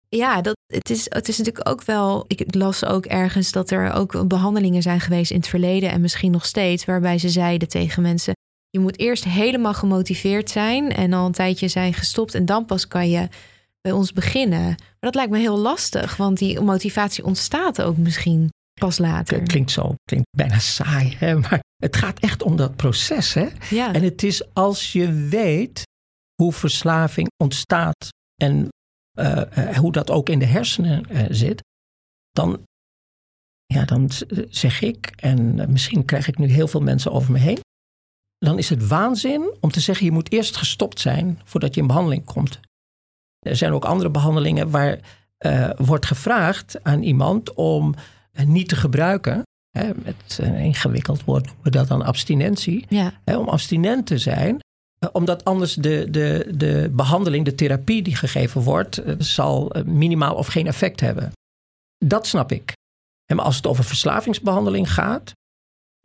[0.09, 2.23] ja, dat, het, is, het is natuurlijk ook wel.
[2.27, 6.31] Ik las ook ergens dat er ook behandelingen zijn geweest in het verleden en misschien
[6.31, 8.33] nog steeds, waarbij ze zeiden tegen mensen:
[8.69, 12.87] je moet eerst helemaal gemotiveerd zijn en al een tijdje zijn gestopt en dan pas
[12.87, 13.27] kan je
[13.81, 14.65] bij ons beginnen.
[14.67, 18.49] Maar dat lijkt me heel lastig, want die motivatie ontstaat ook misschien
[18.79, 19.39] pas later.
[19.39, 21.35] Het klinkt zo, klinkt bijna saai, hè?
[21.39, 23.33] maar het gaat echt om dat proces.
[23.33, 23.47] Hè?
[23.69, 25.83] Ja, En het is als je weet
[26.35, 28.09] hoe verslaving ontstaat
[28.41, 28.67] en
[29.75, 31.05] hoe dat ook in de hersenen
[31.35, 31.61] zit,
[32.31, 32.63] dan,
[33.65, 34.09] ja, dan
[34.49, 37.59] zeg ik, en misschien krijg ik nu heel veel mensen over me heen,
[38.37, 41.87] dan is het waanzin om te zeggen je moet eerst gestopt zijn voordat je in
[41.87, 42.59] behandeling komt.
[43.39, 44.99] Er zijn ook andere behandelingen waar
[45.77, 47.95] wordt gevraagd aan iemand om
[48.47, 49.43] niet te gebruiken.
[49.69, 52.85] Hè, met een ingewikkeld woord noemen we dat dan abstinentie.
[52.89, 53.13] Ja.
[53.23, 54.59] Hè, om abstinent te zijn.
[54.99, 60.35] Uh, omdat anders de, de, de behandeling, de therapie die gegeven wordt, uh, zal minimaal
[60.35, 61.31] of geen effect hebben.
[62.05, 62.73] Dat snap ik.
[63.25, 65.31] En als het over verslavingsbehandeling gaat,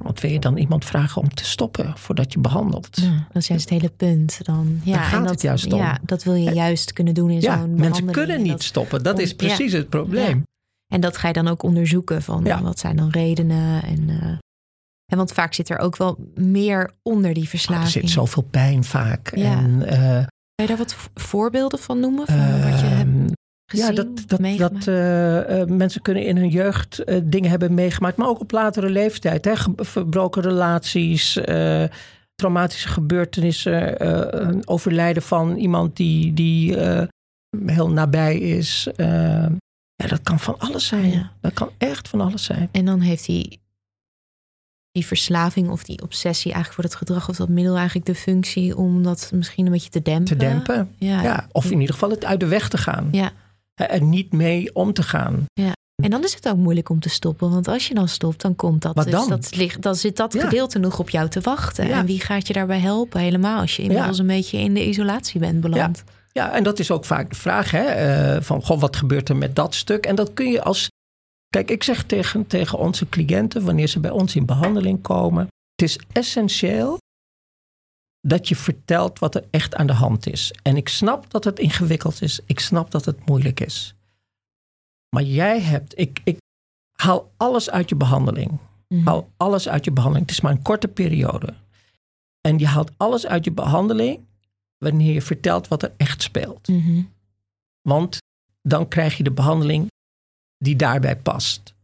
[0.02, 3.00] wat wil je dan iemand vragen om te stoppen voordat je behandelt?
[3.00, 4.44] Ja, dat is juist het hele punt.
[4.44, 5.78] Dan, ja, gaat en dat, het juist om.
[5.78, 9.02] Ja, dat wil je juist kunnen doen in ja, zo'n Mensen kunnen niet stoppen.
[9.02, 9.78] Dat is precies ja.
[9.78, 10.42] het probleem.
[10.94, 13.82] En dat ga je dan ook onderzoeken van wat zijn dan redenen.
[13.82, 14.38] En, uh,
[15.06, 17.88] en want vaak zit er ook wel meer onder die verslaving.
[17.88, 19.36] Oh, er zit zoveel pijn vaak.
[19.36, 19.56] Ja.
[19.58, 20.24] En, uh,
[20.54, 22.26] kan je daar wat voorbeelden van noemen?
[22.26, 23.32] Van uh, wat je hebt
[23.64, 28.40] ja, dat, dat, dat uh, mensen kunnen in hun jeugd dingen hebben meegemaakt, maar ook
[28.40, 29.44] op latere leeftijd.
[29.44, 29.52] Hè?
[29.76, 31.40] Verbroken relaties,
[32.34, 36.76] traumatische gebeurtenissen, overlijden van iemand die, die
[37.66, 38.88] heel nabij is.
[40.04, 41.10] Ja, dat kan van alles zijn.
[41.10, 41.32] Ja.
[41.40, 42.68] Dat kan echt van alles zijn.
[42.72, 43.60] En dan heeft die,
[44.90, 48.76] die verslaving of die obsessie eigenlijk voor het gedrag of dat middel eigenlijk de functie
[48.76, 50.24] om dat misschien een beetje te dempen.
[50.24, 51.22] Te dempen, ja.
[51.22, 51.48] ja.
[51.52, 53.08] Of in ieder geval het uit de weg te gaan.
[53.12, 53.32] Ja
[53.74, 55.44] er niet mee om te gaan.
[55.52, 55.72] Ja.
[56.02, 57.50] En dan is het ook moeilijk om te stoppen.
[57.50, 58.94] Want als je dan stopt, dan komt dat.
[58.94, 59.28] Wat dus dan?
[59.28, 60.40] dat ligt, dan zit dat Ja.
[60.40, 61.86] gedeelte nog op jou te wachten.
[61.86, 61.98] Ja.
[61.98, 63.20] En wie gaat je daarbij helpen?
[63.20, 66.04] Helemaal als je inmiddels een beetje in de isolatie bent beland.
[66.38, 69.36] Ja, en dat is ook vaak de vraag: hè, eh, van goh, wat gebeurt er
[69.36, 70.06] met dat stuk?
[70.06, 70.88] En dat kun je als.
[71.48, 75.82] Kijk, ik zeg tegen, tegen onze cliënten, wanneer ze bij ons in behandeling komen: het
[75.82, 76.98] is essentieel
[78.20, 80.54] dat je vertelt wat er echt aan de hand is.
[80.62, 82.40] En ik snap dat het ingewikkeld is.
[82.46, 83.94] Ik snap dat het moeilijk is.
[85.08, 86.38] Maar jij hebt, ik, ik
[86.92, 88.58] haal alles uit je behandeling.
[88.88, 89.06] Mhm.
[89.06, 90.26] Haal alles uit je behandeling.
[90.26, 91.54] Het is maar een korte periode.
[92.40, 94.26] En je haalt alles uit je behandeling
[94.84, 96.68] wanneer je vertelt wat er echt speelt.
[96.68, 97.02] Mhm.
[97.82, 98.18] Want
[98.62, 99.90] dan krijg je de behandeling
[100.58, 101.74] die daarbij past.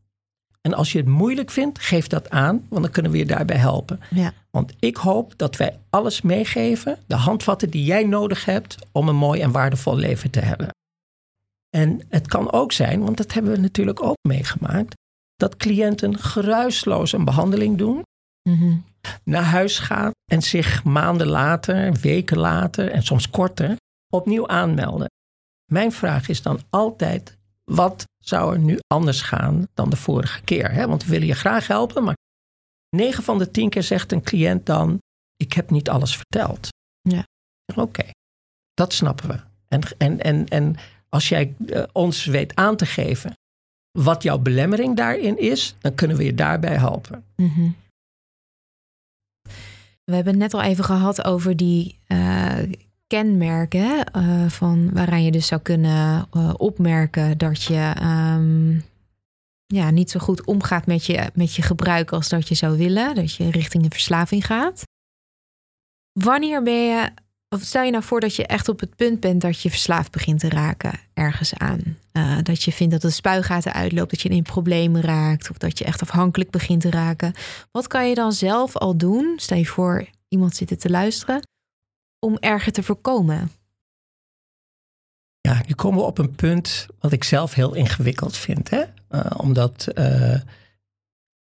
[0.61, 3.57] En als je het moeilijk vindt, geef dat aan, want dan kunnen we je daarbij
[3.57, 4.01] helpen.
[4.11, 4.33] Ja.
[4.51, 9.17] Want ik hoop dat wij alles meegeven, de handvatten die jij nodig hebt om een
[9.17, 10.69] mooi en waardevol leven te hebben.
[11.71, 14.95] En het kan ook zijn, want dat hebben we natuurlijk ook meegemaakt,
[15.37, 18.03] dat cliënten geruisloos een behandeling doen,
[18.43, 18.77] Mhm.
[19.25, 23.77] Naar huis gaan en zich maanden later, weken later en soms korter
[24.09, 25.11] opnieuw aanmelden.
[25.73, 30.73] Mijn vraag is dan altijd: wat zou er nu anders gaan dan de vorige keer?
[30.73, 30.87] Hè?
[30.87, 32.17] Want we willen je graag helpen, maar
[32.97, 34.99] 9 van de 10 keer zegt een cliënt dan:
[35.37, 36.69] ik heb niet alles verteld.
[37.01, 37.25] Ja.
[37.75, 38.11] Oké,
[38.75, 39.41] dat snappen we.
[39.69, 40.77] En, en, en, en
[41.09, 43.33] als jij eh, ons weet aan te geven
[43.99, 47.25] wat jouw belemmering daarin is, dan kunnen we je daarbij helpen.
[47.37, 47.71] Mhm.
[50.11, 52.59] We hebben het net al even gehad over die eh,
[53.07, 58.71] kenmerken eh, van waaraan je dus zou kunnen eh, opmerken dat je ehm,
[59.67, 63.15] ja, niet zo goed omgaat met je, met je gebruik als dat je zou willen,
[63.15, 64.83] dat je richting een verslaving gaat.
[66.13, 67.11] Wanneer ben je,
[67.55, 70.13] of stel je nou voor dat je echt op het punt bent dat je verslaafd
[70.13, 71.99] begint te raken ergens aan.
[72.13, 75.79] Eh, dat je vindt dat de spuigaten uitloopt, dat je in problemen raakt of dat
[75.79, 77.35] je echt afhankelijk begint te raken.
[77.71, 79.33] Wat kan je dan zelf al doen?
[79.37, 81.49] Stel je voor, iemand zit te luisteren,
[82.19, 83.51] om erger te voorkomen.
[85.41, 88.71] Ja, nu komen we op een punt wat ik zelf heel ingewikkeld vind.
[88.71, 88.83] Hè?
[89.11, 90.41] Uh, omdat, uh,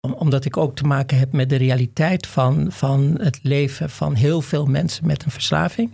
[0.06, 4.14] om, omdat ik ook te maken heb met de realiteit van, van het leven van
[4.14, 5.92] heel veel mensen met een verslaving.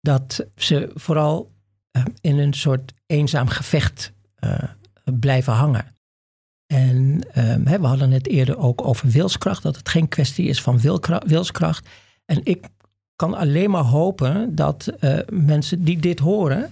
[0.00, 1.52] Dat ze vooral
[1.96, 4.12] uh, in een soort eenzaam gevecht
[5.04, 5.96] blijven hangen.
[6.66, 10.80] En hè, we hadden het eerder ook over wilskracht, dat het geen kwestie is van
[11.26, 11.88] wilskracht.
[12.24, 12.66] En ik
[13.16, 14.92] kan alleen maar hopen dat
[15.30, 16.70] mensen die dit horen,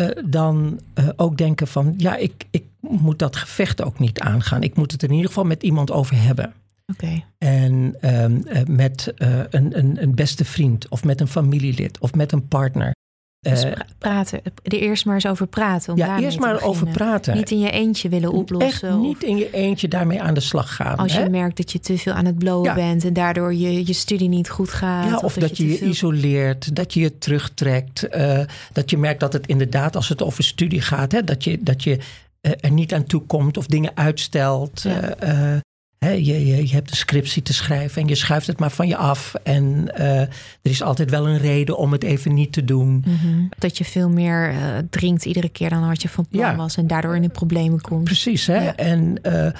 [0.00, 4.62] uh, dan uh, ook denken van ja, ik, ik moet dat gevecht ook niet aangaan.
[4.62, 6.52] Ik moet het in ieder geval met iemand over hebben.
[6.86, 7.24] Okay.
[7.38, 8.42] En um,
[8.76, 12.92] met een, een, een, beste vriend of met een familielid of met een partner.
[13.40, 13.66] Dus
[13.98, 15.92] praten, er eerst maar eens over praten.
[15.92, 17.36] Om ja, eerst maar over praten.
[17.36, 18.88] Niet in je eentje willen oplossen.
[18.88, 20.96] Echt niet in je eentje daarmee aan de slag gaan.
[20.96, 22.74] Als je merkt dat je te veel aan het blowen ja.
[22.74, 25.08] bent en daardoor je, je studie niet goed gaat.
[25.08, 25.88] Ja, of, of dat, dat, je je veel...
[25.88, 28.06] isoleert, dat je je terugtrekt.
[28.16, 28.40] Uh,
[28.72, 31.82] dat je merkt dat het inderdaad, als het over studie gaat, hè, dat je, dat
[31.82, 31.98] je
[32.42, 34.82] uh, er niet aan toe komt of dingen uitstelt.
[34.82, 35.22] Ja.
[35.22, 35.56] Uh,
[35.98, 38.96] je, je, je, hebt een scriptie te schrijven en je schuift het maar van je
[38.96, 39.34] af.
[39.42, 40.30] En uh, er
[40.62, 43.04] is altijd wel een reden om het even niet te doen.
[43.06, 43.48] Mm-hmm.
[43.58, 44.58] Dat je veel meer uh,
[44.90, 46.56] drinkt iedere keer dan wat je van plan ja.
[46.56, 48.04] was en daardoor in de problemen komt.
[48.04, 48.64] Precies, hè?
[48.64, 48.76] Ja.
[48.76, 49.50] en uh,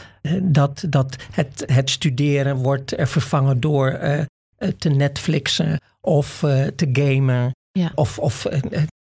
[0.43, 3.99] dat, dat het, het studeren wordt er vervangen door
[4.79, 6.39] te Netflixen of
[6.77, 7.51] te gamen.
[7.73, 7.93] Ja.
[7.95, 8.47] Of, of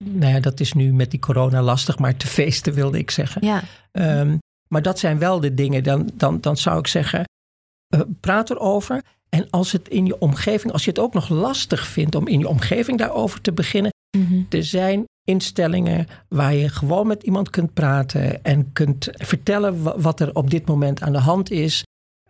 [0.03, 3.45] nou ja, dat is nu met die corona lastig, maar te feesten wilde ik zeggen.
[3.45, 3.63] Ja.
[3.91, 4.39] Um,
[4.71, 7.23] maar dat zijn wel de dingen, dan, dan, dan zou ik zeggen,
[7.95, 9.03] uh, praat erover.
[9.29, 12.39] En als het in je omgeving, als je het ook nog lastig vindt om in
[12.39, 13.91] je omgeving daarover te beginnen.
[14.17, 14.45] Mm-hmm.
[14.49, 20.35] Er zijn instellingen waar je gewoon met iemand kunt praten en kunt vertellen wat er
[20.35, 21.83] op dit moment aan de hand is.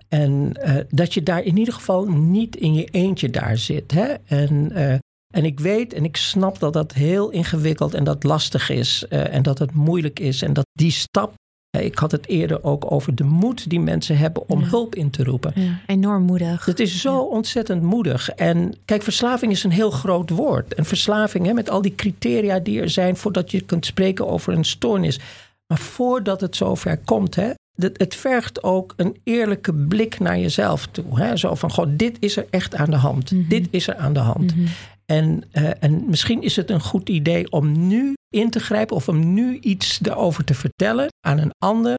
[0.07, 3.91] En uh, dat je daar in ieder geval niet in je eentje daar zit.
[3.91, 4.13] Hè?
[4.25, 4.91] En, uh,
[5.33, 9.05] en ik weet en ik snap dat dat heel ingewikkeld en dat lastig is.
[9.09, 10.41] Uh, en dat het moeilijk is.
[10.41, 11.33] En dat die stap
[11.79, 14.67] ik had het eerder ook over de moed die mensen hebben om Ja.
[14.67, 15.51] hulp in te roepen.
[15.55, 16.65] Ja, enorm moedig.
[16.65, 18.29] Het is zo ontzettend moedig.
[18.29, 20.73] En kijk, verslaving is een heel groot woord.
[20.73, 24.53] En verslaving, hè, met al die criteria die er zijn voordat je kunt spreken over
[24.53, 25.19] een stoornis.
[25.67, 30.87] Maar voordat het zover komt, hè, het, het vergt ook een eerlijke blik naar jezelf
[30.91, 31.19] toe.
[31.19, 31.37] Hè?
[31.37, 33.31] Zo van, goh, dit is er echt aan de hand.
[33.31, 33.47] Mhm.
[33.49, 34.55] Dit is er aan de hand.
[34.55, 34.65] Mhm.
[35.11, 39.07] En, uh, en misschien is het een goed idee om nu in te grijpen of
[39.07, 41.95] om nu iets erover te vertellen aan een ander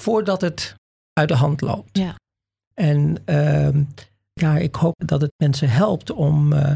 [0.00, 0.74] voordat het
[1.12, 1.98] uit de hand loopt.
[1.98, 2.14] Ja.
[2.74, 3.84] En uh,
[4.32, 6.72] ja, ik hoop dat het mensen helpt om, uh,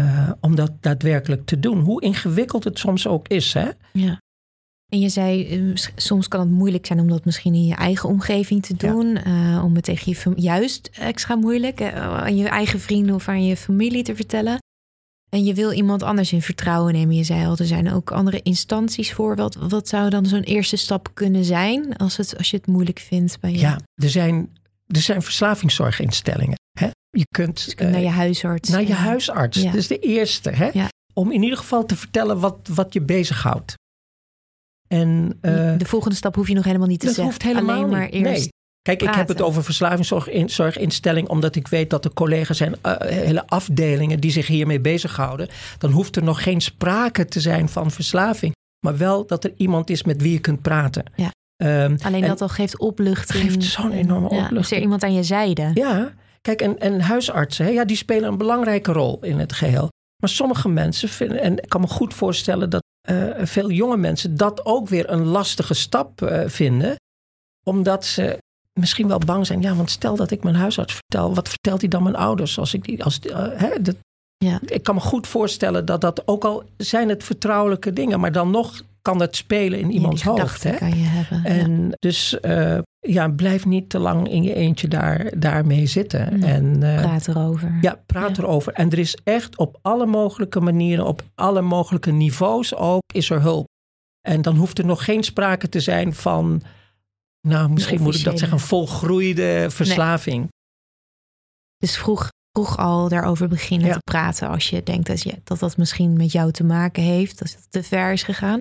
[0.00, 1.80] uh, om dat daadwerkelijk te doen.
[1.80, 3.52] Hoe ingewikkeld het soms ook is.
[3.52, 3.70] Hè?
[3.92, 4.18] Ja.
[4.92, 8.62] En je zei, soms kan het moeilijk zijn om dat misschien in je eigen omgeving
[8.62, 9.06] te doen.
[9.24, 9.62] Ja.
[9.62, 14.02] om het tegen je juist extra moeilijk aan je eigen vrienden of aan je familie
[14.02, 14.58] te vertellen.
[15.34, 17.14] En je wil iemand anders in vertrouwen nemen.
[17.14, 19.36] Je zei al, er zijn ook andere instanties voor.
[19.36, 22.98] Wat, wat zou dan zo'n eerste stap kunnen zijn als, het, als je het moeilijk
[22.98, 23.58] vindt bij je?
[23.58, 24.56] Ja, er zijn,
[24.86, 26.58] er zijn verslavingszorginstellingen.
[26.78, 26.88] Hè?
[27.10, 28.68] Je kunt dus naar je huisarts.
[28.68, 29.62] Naar je huisarts.
[29.62, 29.64] Ja.
[29.64, 30.50] Dat is de eerste.
[30.50, 30.70] Hè?
[30.72, 30.88] Ja.
[31.14, 33.74] Om in ieder geval te vertellen wat, wat je bezighoudt.
[34.88, 37.32] En, uh, de volgende stap hoef je nog helemaal niet te dat zeggen.
[37.32, 38.14] Hoeft helemaal Alleen maar niet.
[38.14, 38.24] eerst.
[38.40, 38.48] Nee.
[38.84, 39.20] Kijk, praten.
[39.20, 44.20] ik heb het over verslavingszorginstelling omdat ik weet dat er collega's zijn, uh, hele afdelingen
[44.20, 45.48] die zich hiermee bezighouden.
[45.78, 48.52] Dan hoeft er nog geen sprake te zijn van verslaving,
[48.86, 51.04] maar wel dat er iemand is met wie je kunt praten.
[51.16, 51.32] Ja.
[51.56, 53.52] Um, Alleen dat al geeft opluchting.
[53.52, 54.64] Geeft zo'n enorme ja, opluchting.
[54.64, 55.70] Is er iemand aan je zijde?
[55.74, 59.88] Ja, kijk, en, en huisartsen, hè, ja, die spelen een belangrijke rol in het geheel.
[60.16, 64.36] Maar sommige mensen vinden, en ik kan me goed voorstellen dat uh, veel jonge mensen
[64.36, 66.96] dat ook weer een lastige stap uh, vinden,
[67.62, 68.42] omdat ze
[68.80, 69.60] misschien wel bang zijn.
[69.60, 72.58] Ja, want stel dat ik mijn huisarts vertel, wat vertelt hij dan mijn ouders?
[72.58, 73.96] Als ik die, als, uh, hè, dat,
[74.36, 74.60] ja.
[74.66, 78.50] Ik kan me goed voorstellen dat dat, ook al zijn het vertrouwelijke dingen, maar dan
[78.50, 80.62] nog kan dat spelen in iemands ja, hoofd.
[80.62, 80.74] Hè?
[80.74, 81.44] kan je hebben.
[81.44, 81.96] En ja.
[81.98, 86.40] dus uh, ja, blijf niet te lang in je eentje daar, daarmee zitten.
[86.40, 87.78] Nee, en, uh, praat erover.
[87.80, 88.42] Ja, praat ja.
[88.42, 88.72] erover.
[88.72, 93.40] En er is echt op alle mogelijke manieren, op alle mogelijke niveaus ook, is er
[93.40, 93.66] hulp.
[94.20, 96.62] En dan hoeft er nog geen sprake te zijn van
[97.44, 100.38] nou, misschien moet ik dat zeggen, een volgroeide verslaving.
[100.38, 100.48] Nee.
[101.76, 103.92] Dus vroeg, vroeg al daarover beginnen ja.
[103.92, 107.40] te praten als je denkt dat, je, dat dat misschien met jou te maken heeft,
[107.40, 108.60] als het te ver is gegaan.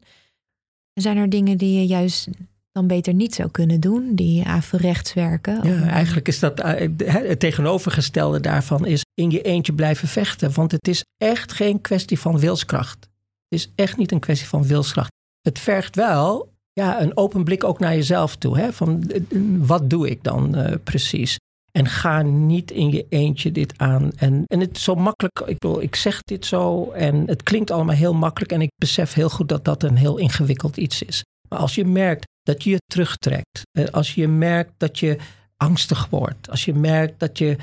[0.94, 2.28] Zijn er dingen die je juist
[2.72, 5.68] dan beter niet zou kunnen doen, die averechts werken?
[5.68, 6.62] Ja, eigenlijk is dat
[6.98, 10.54] het tegenovergestelde daarvan is in je eentje blijven vechten.
[10.54, 13.10] Want het is echt geen kwestie van wilskracht.
[13.50, 15.12] Het is echt niet een kwestie van wilskracht.
[15.42, 18.58] Het vergt wel ja, een open blik ook naar jezelf toe.
[18.58, 18.74] Hè?
[18.74, 19.12] Van
[19.58, 21.38] wat doe ik dan uh, precies?
[21.72, 24.12] En ga niet in je eentje dit aan.
[24.16, 25.40] En, en het is zo makkelijk.
[25.40, 28.52] Ik bedoel, ik zeg dit zo en het klinkt allemaal heel makkelijk.
[28.52, 31.24] En ik besef heel goed dat dat een heel ingewikkeld iets is.
[31.50, 33.62] Maar als je merkt dat je je terugtrekt.
[33.92, 35.18] Als je merkt dat je
[35.58, 36.50] angstig wordt.
[36.50, 37.58] Als je merkt dat je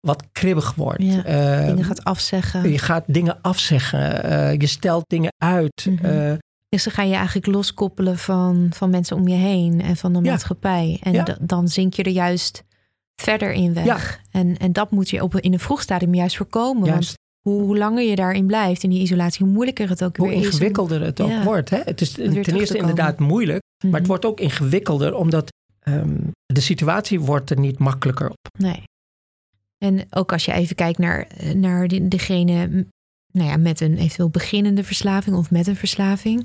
[0.00, 1.02] wat kribbig wordt.
[1.02, 2.70] Ja, uh, dingen gaat afzeggen.
[2.70, 4.26] Je gaat dingen afzeggen.
[4.26, 5.86] Uh, je stelt dingen uit.
[6.02, 6.32] Uh,
[6.74, 10.20] dus dan ga je eigenlijk loskoppelen van, van mensen om je heen en van de
[10.22, 10.30] ja.
[10.30, 10.98] maatschappij.
[11.02, 11.38] En ja.
[11.40, 12.64] dan zink je er juist
[13.14, 13.84] verder in weg.
[13.84, 14.00] Ja.
[14.40, 16.84] En, en dat moet je op, in een vroeg stadium juist voorkomen.
[16.84, 17.14] Juist.
[17.42, 20.28] Want hoe, hoe, langer je daarin blijft, in die isolatie, hoe moeilijker het ook hoe
[20.28, 20.42] weer is.
[20.42, 21.70] Hoe ingewikkelder het ook wordt.
[21.70, 21.80] Hè?
[21.84, 25.52] Het is ten eerste inderdaad moeilijk, maar het wordt ook ingewikkelder, omdat
[25.88, 28.48] um, de situatie wordt er niet makkelijker op.
[28.58, 28.82] Nee.
[29.78, 32.86] En ook als je even kijkt naar, naar de, degene
[33.32, 36.44] nou ja, met een eventueel beginnende verslaving of met een verslaving.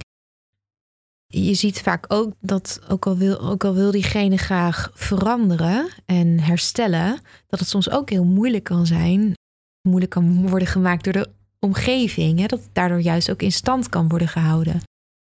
[1.34, 6.39] Je ziet vaak ook dat, ook al, wil, ook al wil diegene graag veranderen en
[6.39, 9.34] herstellen, dat het soms ook heel moeilijk kan zijn,
[9.82, 12.39] moeilijk kan worden gemaakt door de omgeving.
[12.39, 12.45] Hè?
[12.45, 14.82] Dat daardoor juist ook in stand kan worden gehouden.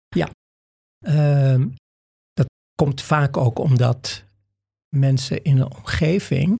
[0.08, 0.30] Ja,
[1.08, 1.66] uh,
[2.34, 2.45] dat
[2.76, 4.24] komt vaak ook omdat
[4.95, 6.60] mensen in een omgeving,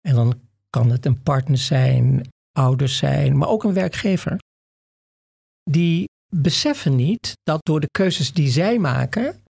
[0.00, 4.38] en dan kan het een partner zijn, ouders zijn, maar ook een werkgever,
[5.70, 9.42] die beseffen niet dat door de keuzes die zij maken,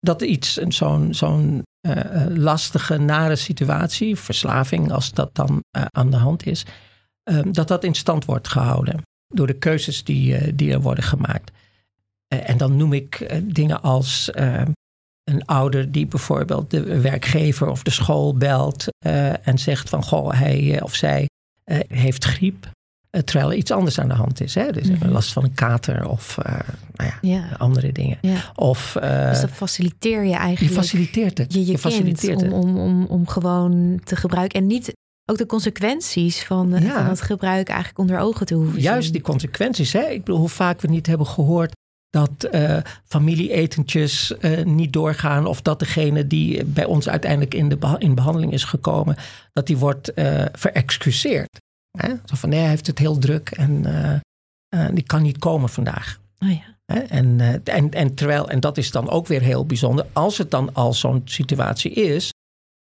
[0.00, 6.16] dat iets, zo'n zo'n uh, lastige, nare situatie, verslaving, als dat dan uh, aan de
[6.16, 6.66] hand is,
[7.30, 9.02] uh, dat dat in stand wordt gehouden
[9.34, 11.50] door de keuzes die, die er worden gemaakt.
[12.28, 14.30] en dan noem ik dingen als
[15.24, 18.86] een ouder die bijvoorbeeld de werkgever of de school belt
[19.42, 21.28] en zegt van goh, hij of zij
[21.88, 22.70] heeft griep.
[23.18, 24.54] Eh, terwijl er iets anders aan de hand is.
[24.54, 24.72] Hè?
[24.72, 26.52] Dus mm last van een kater of uh,
[26.94, 27.48] nou ja, ja.
[27.56, 28.18] andere dingen.
[28.20, 28.52] Ja.
[28.54, 30.74] Of, uh, dus dat faciliteer je eigenlijk.
[30.74, 31.52] Je faciliteert het.
[31.52, 34.60] Je, je, je faciliteert om, om, om, om gewoon te gebruiken.
[34.60, 34.92] En niet
[35.24, 36.94] ook de consequenties van, ja.
[36.94, 39.92] van het gebruik eigenlijk onder ogen te hoeven Juist die consequenties.
[39.92, 40.02] Hè?
[40.02, 41.72] Ik bedoel, hoe vaak we niet hebben gehoord
[42.10, 45.46] dat uh, familieetentjes uh, niet doorgaan.
[45.46, 49.16] Of dat degene die bij ons uiteindelijk in, de in behandeling is gekomen,
[49.52, 51.48] dat die wordt uh, verexcuseerd.
[51.98, 52.08] Hè?
[52.08, 53.86] Zo van nee, hij heeft het heel druk en
[54.74, 56.20] uh, die kan niet komen vandaag.
[56.38, 56.76] Oh ja.
[57.08, 60.50] En, uh, en, en, terwijl, en dat is dan ook weer heel bijzonder, als het
[60.50, 62.32] dan al zo'n situatie is,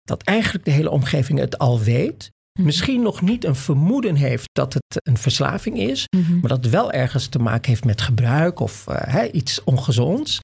[0.03, 2.31] dat eigenlijk de hele omgeving het al weet.
[2.53, 2.67] Mhm.
[2.67, 6.39] Misschien nog niet een vermoeden heeft dat het een verslaving is, mhm.
[6.39, 8.87] maar dat het wel ergens te maken heeft met gebruik of
[9.33, 10.41] iets ongezonds.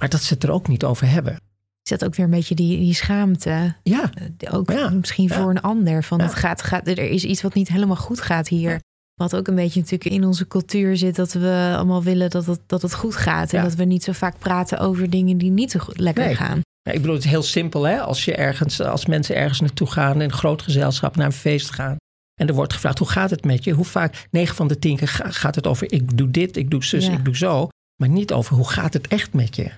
[0.00, 1.36] Maar dat ze het er ook niet over hebben
[1.82, 3.74] is dat ook weer een beetje die, die schaamte.
[3.82, 4.10] Ja.
[4.38, 6.04] Uh, ook misschien voor een ander.
[6.04, 8.80] Van het gaat, gaat, er is iets wat niet helemaal goed gaat hier.
[9.14, 11.16] Wat ook een beetje natuurlijk in onze cultuur zit.
[11.16, 13.52] Dat we allemaal willen dat het, dat het goed gaat.
[13.52, 16.34] En dat we niet zo vaak praten over dingen die niet zo goed, lekker nee.
[16.34, 16.60] gaan.
[16.82, 18.00] ik bedoel, het is heel simpel hè.
[18.00, 20.14] Als, je ergens, als mensen ergens naartoe gaan.
[20.14, 21.96] In een groot gezelschap naar een feest gaan.
[22.40, 23.72] En er wordt gevraagd, hoe gaat het met je?
[23.72, 26.84] Hoe vaak, negen van de tien keer gaat het over ik doe dit, ik doe
[26.84, 27.68] zus, ik doe zo.
[27.96, 29.70] Maar niet over hoe gaat het echt met je?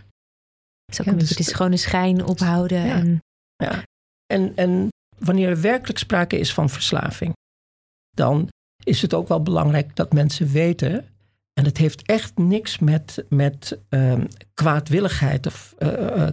[0.98, 2.86] Is ook ja, dus, het is gewoon een schijn ophouden.
[2.86, 2.94] Ja.
[2.94, 3.22] En...
[3.56, 3.82] Ja.
[4.26, 4.88] En, en
[5.18, 7.32] wanneer er werkelijk sprake is van verslaving,
[8.10, 8.48] dan
[8.84, 11.06] is het ook wel belangrijk dat mensen weten.
[11.52, 16.28] En het heeft echt niks met, met um, kwaadwilligheid of uh, uh,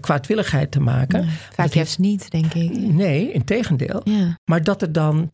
[0.00, 1.26] kwaadwilligheid te maken.
[1.26, 2.70] Nee, vaak juist niet, denk ik.
[2.76, 4.00] Nee, in tegendeel.
[4.04, 4.38] Ja.
[4.44, 5.32] Maar dat er dan.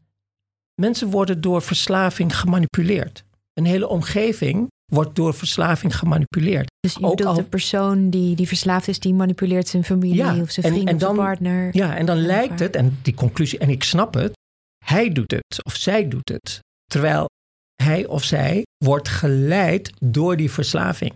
[0.74, 3.24] Mensen worden door verslaving gemanipuleerd.
[3.52, 6.70] Een hele omgeving wordt door verslaving gemanipuleerd.
[6.80, 7.34] Dus je al...
[7.34, 10.88] de persoon die, die verslaafd is, die manipuleert zijn familie ja, of zijn en, vriend
[10.88, 11.76] en of dan, zijn partner.
[11.76, 14.32] Ja, en dan lijkt het, en die conclusie, en ik snap het,
[14.84, 16.60] hij doet het of zij doet het.
[16.84, 17.26] Terwijl
[17.82, 21.12] hij of zij wordt geleid door die verslaving.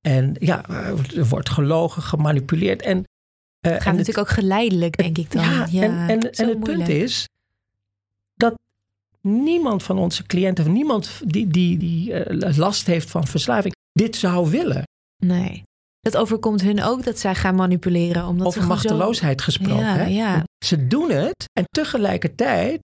[0.00, 0.68] En ja,
[1.14, 2.82] er wordt gelogen, gemanipuleerd.
[2.82, 3.04] En, uh,
[3.60, 5.44] het gaat en natuurlijk het, ook geleidelijk, denk ik dan.
[5.44, 7.26] Ja, ja en, en, en het punt is
[9.28, 14.50] niemand van onze cliënten, niemand die, die, die uh, last heeft van verslaving, dit zou
[14.50, 14.82] willen.
[15.24, 15.62] Nee.
[16.00, 18.26] Dat overkomt hun ook dat zij gaan manipuleren.
[18.26, 19.44] Omdat Over ze machteloosheid zo...
[19.44, 19.84] gesproken.
[19.84, 20.04] Ja, hè?
[20.04, 20.44] ja.
[20.64, 22.80] Ze doen het en tegelijkertijd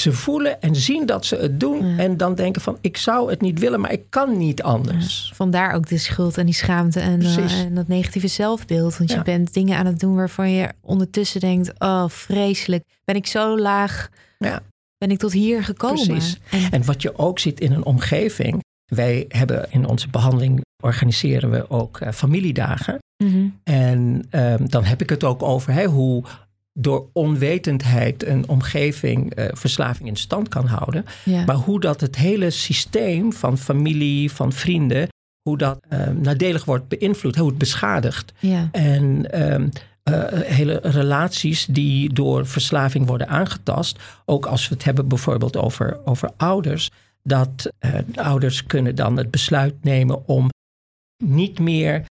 [0.00, 1.86] ze voelen en zien dat ze het doen.
[1.86, 1.98] Ja.
[1.98, 5.26] En dan denken van ik zou het niet willen, maar ik kan niet anders.
[5.28, 8.96] Ja, vandaar ook de schuld en die schaamte en, uh, en dat negatieve zelfbeeld.
[8.96, 12.84] Want je bent dingen aan het doen waarvan je ondertussen denkt, oh vreselijk.
[13.04, 14.62] Ben ik zo laag, ja.
[15.04, 16.06] Ben ik tot hier gekomen.
[16.06, 16.38] Precies.
[16.50, 18.62] En, en wat je ook ziet in een omgeving.
[18.84, 22.98] Wij hebben in onze behandeling organiseren we ook uh, familiedagen.
[23.24, 23.60] Mm -hmm.
[23.64, 26.22] En um, dan heb ik het ook over hè, hoe
[26.72, 31.04] door onwetendheid een omgeving uh, verslaving in stand kan houden.
[31.24, 31.44] Ja.
[31.44, 35.08] Maar hoe dat het hele systeem van familie, van vrienden,
[35.42, 38.32] hoe dat uh, nadelig wordt beïnvloed, hoe het beschadigt.
[38.38, 38.68] Ja.
[38.72, 39.70] En um,
[40.10, 43.98] uh, hele relaties die door verslaving worden aangetast.
[44.24, 46.90] Ook als we het hebben bijvoorbeeld over, over ouders.
[47.22, 47.72] Dat
[48.14, 50.48] ouders kunnen dan het besluit nemen om
[51.24, 52.04] niet meer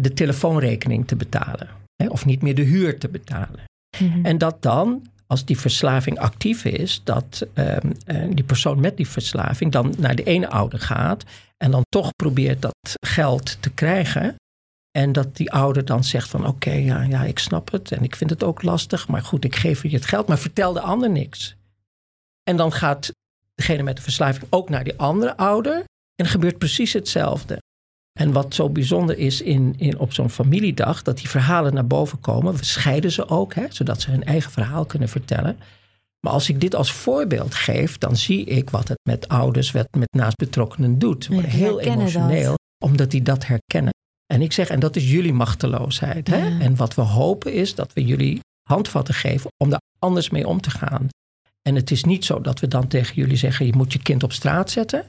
[0.00, 1.68] de telefoonrekening te betalen.
[1.96, 3.60] Hè, of niet meer de huur te betalen.
[3.98, 4.24] Mm-hmm.
[4.24, 7.76] En dat dan, als die verslaving actief is, dat uh,
[8.30, 11.24] die persoon met die verslaving dan naar de ene ouder gaat
[11.56, 12.74] en dan toch probeert dat
[13.06, 14.34] geld te krijgen.
[14.90, 18.02] En dat die ouder dan zegt van oké, okay, ja, ja, ik snap het en
[18.02, 20.80] ik vind het ook lastig, maar goed, ik geef je het geld, maar vertel de
[20.80, 21.56] ander niks.
[22.42, 23.12] En dan gaat
[23.54, 27.58] degene met de verslaving ook naar die andere ouder en er gebeurt precies hetzelfde.
[28.18, 32.20] En wat zo bijzonder is in, in, op zo'n familiedag, dat die verhalen naar boven
[32.20, 32.56] komen.
[32.56, 35.58] We scheiden ze ook, hè, zodat ze hun eigen verhaal kunnen vertellen.
[36.20, 39.88] Maar als ik dit als voorbeeld geef, dan zie ik wat het met ouders, wat
[39.98, 41.24] met naastbetrokkenen doet.
[41.24, 42.60] Ze worden Ja, heel emotioneel, dat.
[42.90, 43.92] omdat die dat herkennen.
[44.30, 46.28] En ik zeg, en dat is jullie machteloosheid.
[46.28, 46.36] Hè?
[46.46, 46.60] Ja.
[46.60, 50.60] En wat we hopen is dat we jullie handvatten geven om daar anders mee om
[50.60, 51.08] te gaan.
[51.62, 54.22] En het is niet zo dat we dan tegen jullie zeggen, je moet je kind
[54.22, 55.04] op straat zetten.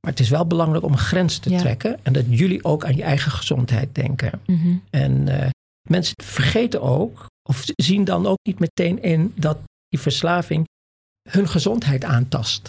[0.00, 1.58] Maar het is wel belangrijk om een grens te Ja.
[1.58, 1.98] trekken.
[2.02, 4.40] En dat jullie ook aan je eigen gezondheid denken.
[4.46, 4.76] Mhm.
[4.90, 5.48] En uh,
[5.88, 9.58] mensen vergeten ook, of zien dan ook niet meteen in dat
[9.88, 10.66] die verslaving
[11.28, 12.68] hun gezondheid aantast.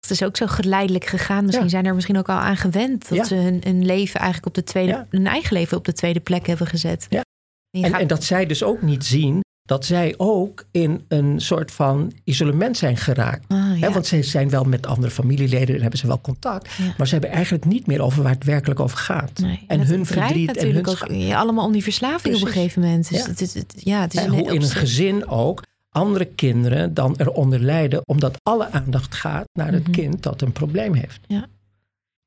[0.00, 1.44] Het is ook zo geleidelijk gegaan.
[1.44, 4.54] Misschien zijn er misschien ook al aan gewend dat ze hun, hun, leven eigenlijk op
[4.54, 7.06] de tweede, hun eigen leven op de tweede plek hebben gezet.
[7.08, 7.22] Ja.
[7.70, 9.40] En, en, dat zij dus ook niet zien
[9.70, 13.44] dat zij ook in een soort van isolement zijn geraakt.
[13.48, 16.68] Ah, want ze zijn wel met andere familieleden en hebben ze wel contact.
[16.98, 19.38] Maar ze hebben eigenlijk niet meer over waar het werkelijk over gaat.
[19.38, 19.64] Nee.
[19.66, 23.10] En, hun verdriet en hun ook allemaal om die verslaving op een gegeven moment.
[23.10, 27.60] Dus het, ja, het is en hoe in een gezin ook andere kinderen dan eronder
[27.60, 29.92] lijden, omdat alle aandacht gaat naar het mhm.
[29.92, 31.20] kind dat een probleem heeft.
[31.26, 31.46] Ja.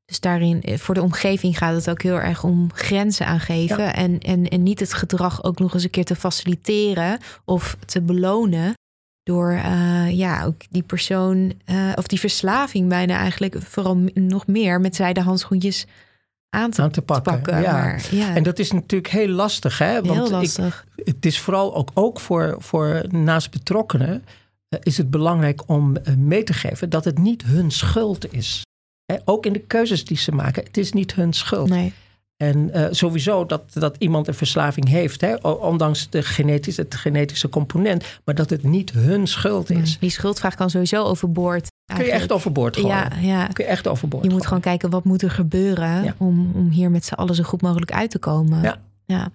[0.05, 3.93] Dus daarin, eh, voor de omgeving gaat het ook heel erg om grenzen aangeven.
[3.93, 8.01] En, en, en niet het gedrag ook nog eens een keer te faciliteren of te
[8.01, 8.73] belonen.
[9.23, 14.81] Door uh, ja, ook die persoon, uh, of die verslaving bijna eigenlijk, vooral nog meer
[14.81, 15.85] met zijde handschoentjes
[16.53, 17.61] aan te, aan te pakken.
[17.61, 17.71] ja.
[17.71, 18.35] Maar, ja.
[18.35, 19.77] En dat is natuurlijk heel lastig.
[19.77, 20.01] Hè?
[20.01, 20.85] Want heel lastig.
[20.95, 24.23] Ik, het is vooral ook, ook voor, voor naast betrokkenen
[24.83, 28.61] is het belangrijk om mee te geven dat het niet hun schuld is.
[29.25, 30.63] Ook in de keuzes die ze maken.
[30.63, 31.69] Het is niet hun schuld.
[31.69, 31.93] Nee.
[32.37, 37.49] En uh, sowieso dat, dat iemand een verslaving heeft, hè, ondanks de genetische, het genetische
[37.49, 39.97] component, maar dat het niet hun schuld is.
[39.99, 41.67] Die schuldvraag kan sowieso overboord.
[41.85, 42.89] Kun je echt overboord gooien.
[42.89, 43.47] Ja, ja.
[43.47, 46.91] Kun je echt overboord Je moet gewoon kijken wat moet er gebeuren om, om hier
[46.91, 48.61] met z'n allen zo goed mogelijk uit te komen.
[48.61, 48.77] Ja.
[49.05, 49.29] ja.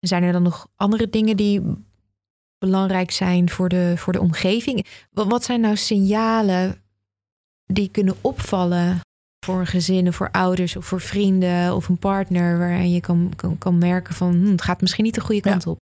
[0.00, 1.62] Zijn er dan nog andere dingen die
[2.58, 4.86] belangrijk zijn voor de, voor de omgeving?
[5.10, 6.80] Wat, wat zijn nou signalen
[7.64, 9.00] die kunnen opvallen
[9.46, 13.58] voor een gezin, voor ouders of voor vrienden of een partner, waarin je kan, kan,
[13.58, 15.78] kan merken van hm, het gaat misschien niet de goede kant op.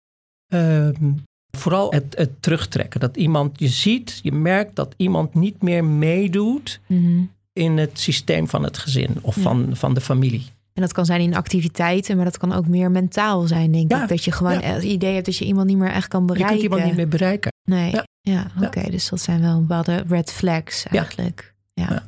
[0.46, 1.12] Ehm,
[1.54, 3.00] vooral het, het, terugtrekken.
[3.00, 7.22] Dat iemand, je ziet, je merkt dat iemand niet meer meedoet mhm.
[7.52, 10.46] in het systeem van het gezin of van, van de familie.
[10.72, 14.08] En dat kan zijn in activiteiten, maar dat kan ook meer mentaal zijn, denk ik.
[14.08, 16.54] Dat je gewoon het idee hebt dat je iemand niet meer echt kan bereiken.
[16.54, 17.52] Je kunt iemand niet meer bereiken.
[17.62, 18.90] Nee, ja, oké.
[18.90, 22.06] Dus dat zijn wel bepaalde red flags eigenlijk ja.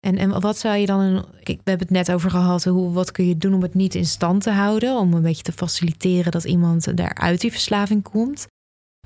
[0.00, 3.10] En, en wat zou je dan, een, we hebben het net over gehad, hoe, wat
[3.10, 4.96] kun je doen om het niet in stand te houden?
[4.96, 8.46] Om een beetje te faciliteren dat iemand daar uit die verslaving komt.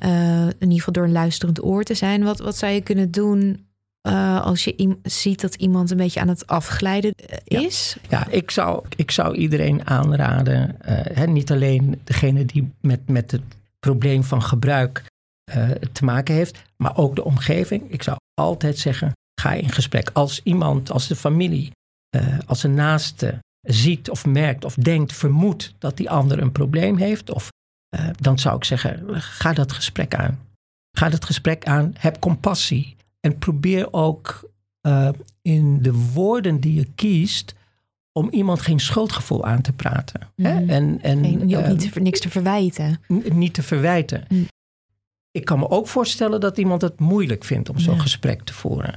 [0.05, 2.23] Uh, in ieder geval door een luisterend oor te zijn.
[2.23, 3.67] Wat, wat zou je kunnen doen
[4.09, 7.97] uh, als je ziet dat iemand een beetje aan het afglijden eh, is?
[8.09, 10.77] Ja, ja ik, zou, ik zou iedereen aanraden,
[11.13, 13.43] hè, niet alleen degene die met, met het
[13.81, 15.05] probleem van gebruik
[15.93, 17.91] te maken heeft, maar ook de omgeving.
[17.91, 20.11] Ik zou altijd zeggen, ga in gesprek.
[20.13, 21.71] Als iemand, als de familie,
[22.47, 27.31] als een naaste ziet of merkt of denkt, vermoedt dat die ander een probleem heeft,
[27.31, 27.51] of,
[27.97, 30.39] uh, dan zou ik zeggen, ga dat gesprek aan.
[30.99, 34.51] Ga dat gesprek aan, heb compassie en probeer ook
[34.87, 35.09] uh,
[35.43, 37.55] in de woorden die je kiest
[38.13, 40.21] om iemand geen schuldgevoel aan te praten.
[40.37, 40.45] Mm.
[40.45, 40.67] Hè?
[40.67, 43.01] En, en, geen, ook niet, niks te verwijten.
[43.33, 44.25] Niet te verwijten.
[44.29, 44.47] Mm.
[45.31, 48.97] Ik kan me ook voorstellen dat iemand het moeilijk vindt om zo'n gesprek te voeren.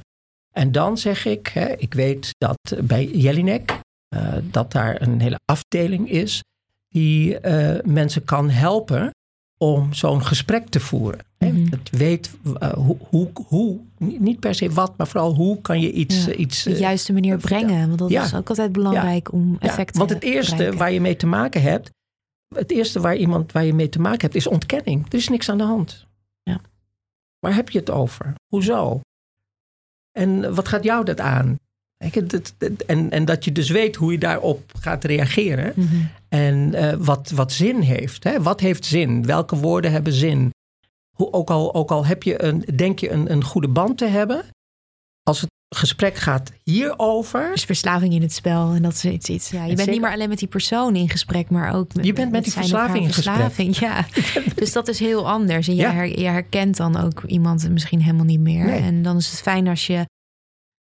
[0.52, 3.80] En dan zeg ik, hè, ik weet dat bij Jelinek,
[4.14, 6.42] uh, dat daar een hele afdeling is
[6.88, 9.10] die uh, mensen kan helpen
[9.58, 11.20] om zo'n gesprek te voeren.
[11.38, 15.80] Mm Het weet uh, hoe, hoe, hoe, niet per se wat, maar vooral hoe kan
[15.80, 16.24] je iets...
[16.24, 19.98] Ja, iets de juiste manier brengen, want dat is ook altijd belangrijk om effect te
[19.98, 21.90] Want het eerste waar je mee te maken hebt,
[22.54, 25.06] het eerste waar, iemand, waar je mee te maken hebt, is ontkenning.
[25.08, 26.06] Er is niks aan de hand.
[26.42, 26.60] Ja.
[27.38, 28.34] Waar heb je het over?
[28.46, 29.00] Hoezo?
[30.12, 31.56] En wat gaat jou dat aan?
[32.86, 35.72] En, en dat je dus weet hoe je daarop gaat reageren.
[35.76, 35.96] Mhm.
[36.28, 38.24] En uh, wat, wat zin heeft.
[38.24, 38.42] Hè?
[38.42, 39.26] Wat heeft zin?
[39.26, 40.50] Welke woorden hebben zin?
[41.16, 44.06] Hoe, ook, al, ook al heb je een, denk je een, een goede band te
[44.06, 44.44] hebben.
[45.22, 47.50] Als het gesprek gaat hierover.
[47.52, 48.72] Dus verslaving in het spel.
[48.72, 49.28] En dat is iets.
[49.28, 52.04] iets ja, je bent niet meer alleen met die persoon in gesprek, maar ook met.
[52.04, 54.06] Je bent met, die verslaving in verslaving, Ja.
[54.54, 55.68] dus dat is heel anders.
[55.68, 58.68] En je, je herkent dan ook iemand misschien helemaal niet meer.
[58.68, 60.04] En dan is het fijn als je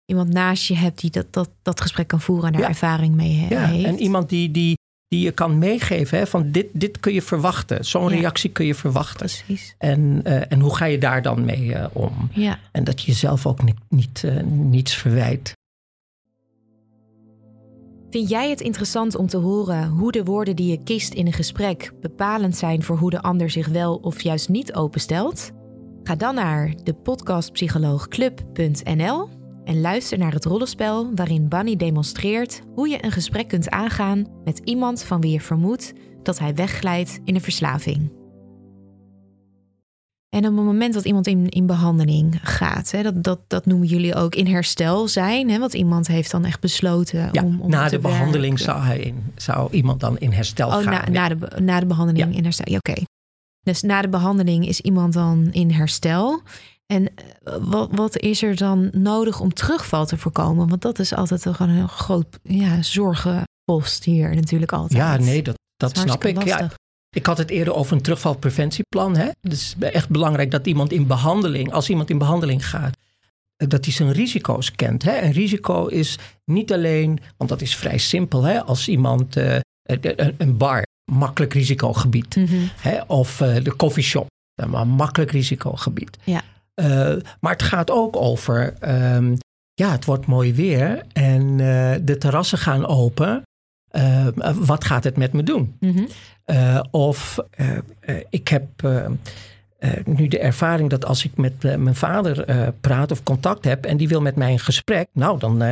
[0.05, 3.31] iemand naast je hebt die dat, dat, dat gesprek kan voeren en daar ervaring mee
[3.31, 3.51] heeft.
[3.51, 4.77] Ja, en iemand die, die,
[5.07, 7.85] die je kan meegeven hè, van dit, dit kun je verwachten.
[7.85, 9.25] Zo'n reactie kun je verwachten.
[9.25, 9.75] Precies.
[9.77, 12.29] En, uh, en hoe ga je daar dan mee uh, om?
[12.31, 12.59] Ja.
[12.71, 15.53] En dat je jezelf ook niet, niet, uh, niets verwijt.
[18.09, 21.33] Vind jij het interessant om te horen hoe de woorden die je kiest in een
[21.33, 25.51] gesprek bepalend zijn voor hoe de ander zich wel of juist niet openstelt?
[26.03, 29.34] Ga dan naar de podcastpsycholoogclub.nl
[29.65, 34.61] en luister naar het rollenspel waarin Bunny demonstreert hoe je een gesprek kunt aangaan met
[34.63, 35.93] iemand van wie je vermoedt
[36.23, 38.11] dat hij wegglijdt in een verslaving.
[40.29, 43.87] En op het moment dat iemand in, in behandeling gaat, hè, dat, dat, dat noemen
[43.87, 45.49] jullie ook in herstel zijn.
[45.49, 48.99] Hè, want iemand heeft dan echt besloten Ja, om, om na de behandeling zou, hij
[48.99, 50.83] in, zou iemand dan in herstel Oh, gaan.
[50.85, 51.09] na, Ja.
[51.09, 52.37] na, de, na de behandeling Ja.
[52.37, 52.75] in herstel.
[52.75, 52.93] Oké.
[53.61, 56.41] Dus na de behandeling is iemand dan in herstel.
[56.93, 57.07] En
[57.43, 60.67] eh, wat, wat is er dan nodig om terugval te voorkomen?
[60.69, 64.99] Want dat is altijd toch een heel groot ja, zorgenpost hier natuurlijk altijd.
[64.99, 66.43] Ja, nee, dat, dat snap ik.
[66.43, 66.69] Ja,
[67.15, 69.15] ik had het eerder over een terugvalpreventieplan.
[69.17, 69.25] Hè?
[69.41, 72.97] Het is echt belangrijk dat iemand in behandeling, als iemand in behandeling gaat,
[73.55, 75.03] eh, dat hij zijn risico's kent.
[75.03, 75.21] Hè?
[75.21, 78.63] Een risico is niet alleen, want dat is vrij simpel, hè?
[78.63, 82.35] als iemand eh, een- een bar, makkelijk risicogebied.
[82.35, 82.55] Mhm.
[82.75, 83.01] Hè?
[83.07, 86.17] Of de coffeeshop, een makkelijk risicogebied.
[86.23, 86.41] Ja.
[86.75, 89.35] Eh, maar het gaat ook over, ehm,
[89.73, 93.41] ja, het wordt mooi weer en eh, de terrassen gaan open.
[93.87, 95.75] Eh, wat gaat het met me doen?
[95.79, 96.03] Mhm.
[96.91, 97.39] Of
[98.29, 98.67] ik heb
[100.05, 102.45] nu de ervaring dat als ik met mijn vader
[102.81, 105.63] praat of contact heb en die wil met mij een gesprek, nou dan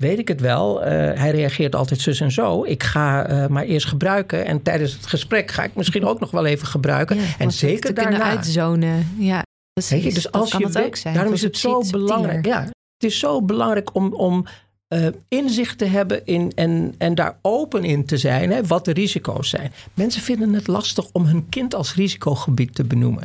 [0.00, 0.80] weet ik het wel.
[0.82, 2.64] Hij reageert altijd zus en zo.
[2.64, 6.46] Ik ga maar eerst gebruiken en tijdens het gesprek ga ik misschien ook nog wel
[6.46, 7.16] even gebruiken.
[7.16, 8.22] Ja, en zeker daarna.
[8.22, 9.08] uitzonen.
[9.18, 9.43] Ja,
[9.74, 10.14] precies.
[10.14, 11.14] Dus Dat als kan je het weet- ook zijn.
[11.14, 12.46] daarom is het zo belangrijk.
[12.46, 12.72] Ja, het
[13.12, 14.44] is zo belangrijk om, om
[14.88, 18.92] eh, inzicht te hebben in, en, en daar open in te zijn, hè, wat de
[18.92, 19.72] risico's zijn.
[19.94, 23.22] Mensen vinden het lastig om hun kind als risicogebied te benoemen.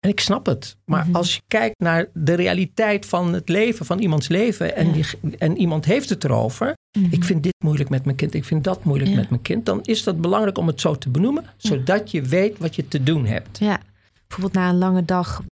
[0.00, 0.76] En ik snap het.
[0.84, 1.16] Maar Mhm.
[1.16, 4.92] als je kijkt naar de realiteit van het leven, van iemands leven, en, Ja.
[4.92, 6.74] die, en iemand heeft het erover.
[6.98, 7.06] Mhm.
[7.14, 9.16] Ik vind dit moeilijk met mijn kind, ik vind dat moeilijk Ja.
[9.16, 9.66] met mijn kind.
[9.66, 13.02] Dan is dat belangrijk om het zo te benoemen, zodat je weet wat je te
[13.02, 13.58] doen hebt.
[13.58, 13.80] Ja,
[14.28, 15.42] bijvoorbeeld na een lange dag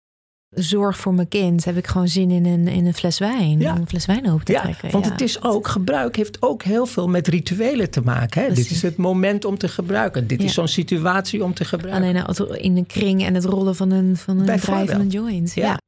[0.57, 3.59] zorg voor mijn kind heb ik gewoon zin in een, in een fles wijn.
[3.61, 3.73] Ja.
[3.73, 4.91] Om een fles wijn open te Ja, trekken.
[4.91, 5.11] want Ja.
[5.11, 8.43] het is ook, gebruik heeft ook heel veel met rituelen te maken.
[8.43, 8.53] Hè?
[8.53, 10.27] Dit is het moment om te gebruiken.
[10.27, 12.03] Dit is zo'n situatie om te gebruiken.
[12.03, 14.87] Alleen nou, in een kring en het rollen van een, van een Bijvoorbeeld.
[14.87, 15.55] drijvende joint.
[15.55, 15.79] Ja.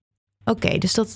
[0.44, 1.14] Oké, dus dat,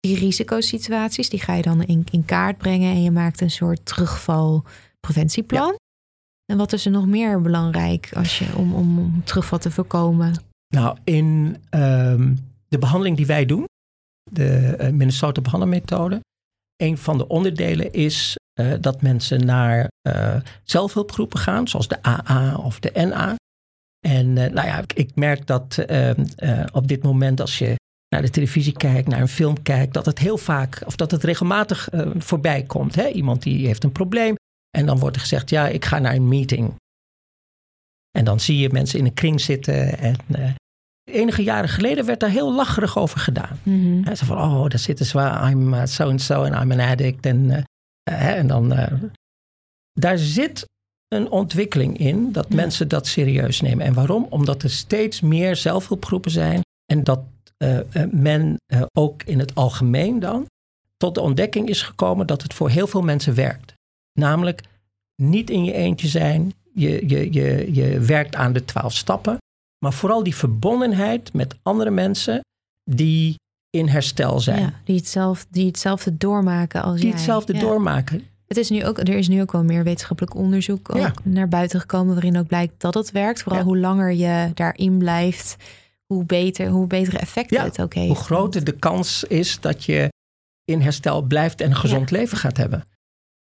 [0.00, 3.86] die risicosituaties, die ga je dan in, in kaart brengen en je maakt een soort
[3.86, 5.74] terugvalpreventieplan.
[6.52, 10.34] En wat is er nog meer belangrijk als je, om, om, om terugval te voorkomen?
[10.74, 12.34] Nou, in ehm,
[12.74, 13.64] de behandeling die wij doen,
[14.30, 16.20] de eh, Minnesota behandelmethode,
[16.76, 22.56] een van de onderdelen is eh, dat mensen naar eh, zelfhulpgroepen gaan, zoals de AA
[22.56, 23.34] of de NA.
[24.06, 27.74] En nou ja, ik, merk dat ehm, eh, op dit moment als je
[28.08, 31.24] naar de televisie kijkt, naar een film kijkt, dat het heel vaak, of dat het
[31.24, 32.94] regelmatig voorbij komt.
[32.94, 33.08] Hè?
[33.08, 34.34] Iemand die heeft een probleem
[34.70, 36.74] en dan wordt er gezegd, ja, ik ga naar een meeting.
[38.10, 40.16] En dan zie je mensen in een kring zitten en
[41.04, 43.58] enige jaren geleden werd daar heel lacherig over gedaan.
[43.62, 44.14] Mhm.
[44.14, 45.18] Zo van, oh, daar zitten ze
[45.50, 47.26] I'm uh, so-and-so en I'm an addict.
[47.26, 47.62] En, eh,
[48.10, 48.92] hè, en dan, eh,
[49.92, 50.66] daar zit
[51.08, 52.54] een ontwikkeling in dat Ja.
[52.54, 53.86] mensen dat serieus nemen.
[53.86, 54.26] En waarom?
[54.30, 56.60] Omdat er steeds meer zelfhulpgroepen zijn
[56.92, 57.20] en dat
[57.56, 57.78] eh,
[58.10, 58.56] men
[58.98, 60.46] ook in het algemeen dan
[60.96, 63.72] tot de ontdekking is gekomen dat het voor heel veel mensen werkt.
[64.12, 64.62] Namelijk
[65.22, 69.38] niet in je eentje zijn, je, je, je, je werkt aan de twaalf stappen,
[69.84, 72.40] maar vooral die verbondenheid met andere mensen
[72.90, 73.34] die
[73.70, 74.60] in herstel zijn.
[74.60, 77.14] Ja, die, hetzelfde, die hetzelfde doormaken als Die jij.
[77.14, 77.60] hetzelfde Ja.
[77.60, 78.22] doormaken.
[78.46, 81.12] Het is nu ook, er is nu ook wel meer wetenschappelijk onderzoek ook Ja.
[81.24, 83.42] naar buiten gekomen, waarin ook blijkt dat het werkt.
[83.42, 85.56] Vooral hoe langer je daarin blijft,
[86.06, 88.06] hoe, beter, hoe betere effecten het ook heeft.
[88.08, 90.08] Hoe groter de kans is dat je
[90.64, 92.84] in herstel blijft en een gezond leven gaat hebben.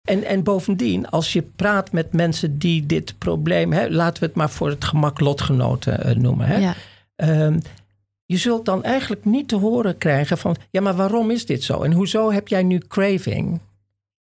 [0.04, 4.36] En, en bovendien, als je praat met mensen die dit probleem, hè, laten we het
[4.36, 6.46] maar voor het gemak lotgenoten eh, noemen.
[6.46, 6.74] Hè, Ja,
[7.16, 7.58] Ehm,
[8.24, 11.82] je zult dan eigenlijk niet te horen krijgen van, ja, maar waarom is dit zo?
[11.82, 13.60] En hoezo heb jij nu craving?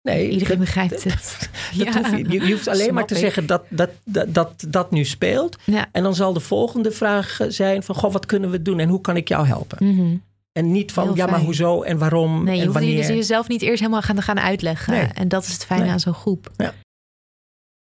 [0.01, 1.13] Nee, iedereen begrijpt het.
[1.77, 1.97] dat Ja.
[1.97, 3.19] hoef je, hoeft alleen maar te ik.
[3.19, 5.57] zeggen dat dat, dat, dat dat nu speelt.
[5.63, 5.87] Ja.
[5.91, 9.01] En dan zal de volgende vraag zijn van, goh, wat kunnen we doen en hoe
[9.01, 9.95] kan ik jou helpen?
[9.95, 10.15] Mhm.
[10.59, 13.07] En niet van, ja, maar hoezo en waarom Nee, je en hoeft je wanneer.
[13.07, 14.93] dus jezelf niet eerst helemaal gaan, gaan uitleggen.
[14.93, 15.05] Nee.
[15.13, 15.91] En dat is het fijne Nee.
[15.91, 16.51] aan zo'n groep.
[16.57, 16.73] Ja.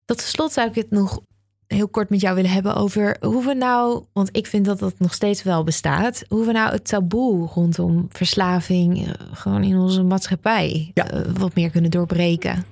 [0.05, 1.21] Tot slot zou ik het nog
[1.67, 4.95] heel kort met jou willen hebben over hoe we nou, want ik vind dat dat
[4.99, 10.03] nog steeds wel bestaat, hoe we nou het taboe rondom verslaving eh, gewoon in onze
[10.03, 11.11] maatschappij Ja.
[11.11, 12.65] eh, wat meer kunnen doorbreken.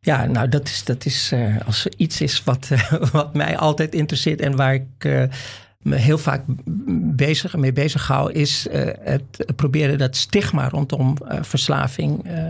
[0.00, 2.68] Ja, nou, dat is, dat is eh, als er iets is wat,
[3.12, 5.28] wat mij altijd interesseert en waar ik
[5.86, 6.42] me heel vaak
[7.16, 12.44] bezig, mee bezig hou, is eh, het proberen dat stigma rondom eh, verslaving eh,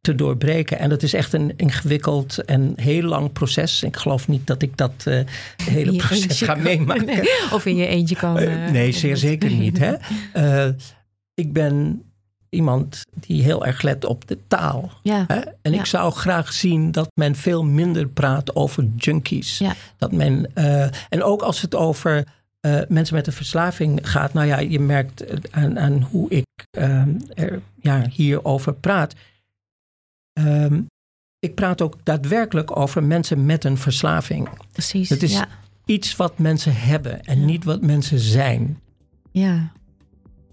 [0.00, 0.78] te doorbreken.
[0.78, 3.82] En dat is echt een ingewikkeld en heel lang proces.
[3.82, 5.06] Ik geloof niet dat ik dat
[5.62, 7.06] hele proces ga kan- meemaken.
[7.14, 8.34] Nee, Of in je eentje kan.
[8.72, 9.78] Nee, zeer zeker niet.
[9.78, 9.94] Hè?
[11.34, 12.02] Ik ben
[12.48, 14.90] iemand die heel erg let op de taal.
[15.02, 15.38] Ja, Hè?
[15.62, 15.78] En Ja.
[15.78, 19.58] ik zou graag zien dat men veel minder praat over junkies.
[19.58, 19.74] Ja.
[19.98, 20.54] Dat men,
[21.08, 22.24] en ook als het over
[22.66, 24.32] uh, mensen met een verslaving gaat.
[24.32, 26.46] Nou ja, je merkt aan, aan hoe ik
[26.78, 27.02] uh,
[27.34, 29.14] er ja, hierover praat.
[30.38, 30.86] Um,
[31.38, 34.48] ik praat ook daadwerkelijk over mensen met een verslaving.
[34.72, 35.08] Precies.
[35.08, 35.42] Het is
[35.84, 38.80] iets wat mensen hebben en niet wat mensen zijn.
[39.30, 39.72] Ja,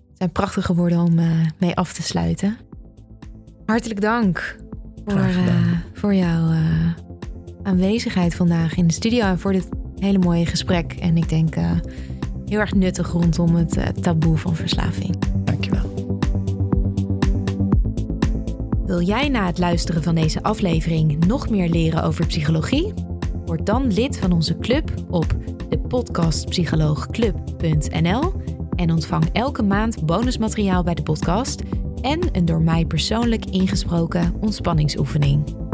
[0.08, 2.58] het zijn prachtige woorden om uh, mee af te sluiten.
[3.66, 4.56] Hartelijk dank
[5.06, 6.54] voor, uh, voor jouw
[7.64, 9.70] aanwezigheid vandaag in de studio en voor dit
[10.00, 10.94] hele mooie gesprek.
[10.94, 11.56] En ik denk
[12.46, 15.16] heel erg nuttig rondom het taboe van verslaving.
[15.44, 16.16] Dankjewel.
[18.86, 22.94] Wil jij na het luisteren van deze aflevering nog meer leren over psychologie?
[23.46, 25.36] Word dan lid van onze club op
[25.70, 28.34] de podcastpsycholoogclub.nl
[28.76, 31.62] en ontvang elke maand bonusmateriaal bij de podcast
[32.02, 35.67] en een door mij persoonlijk ingesproken ontspanningsoefening.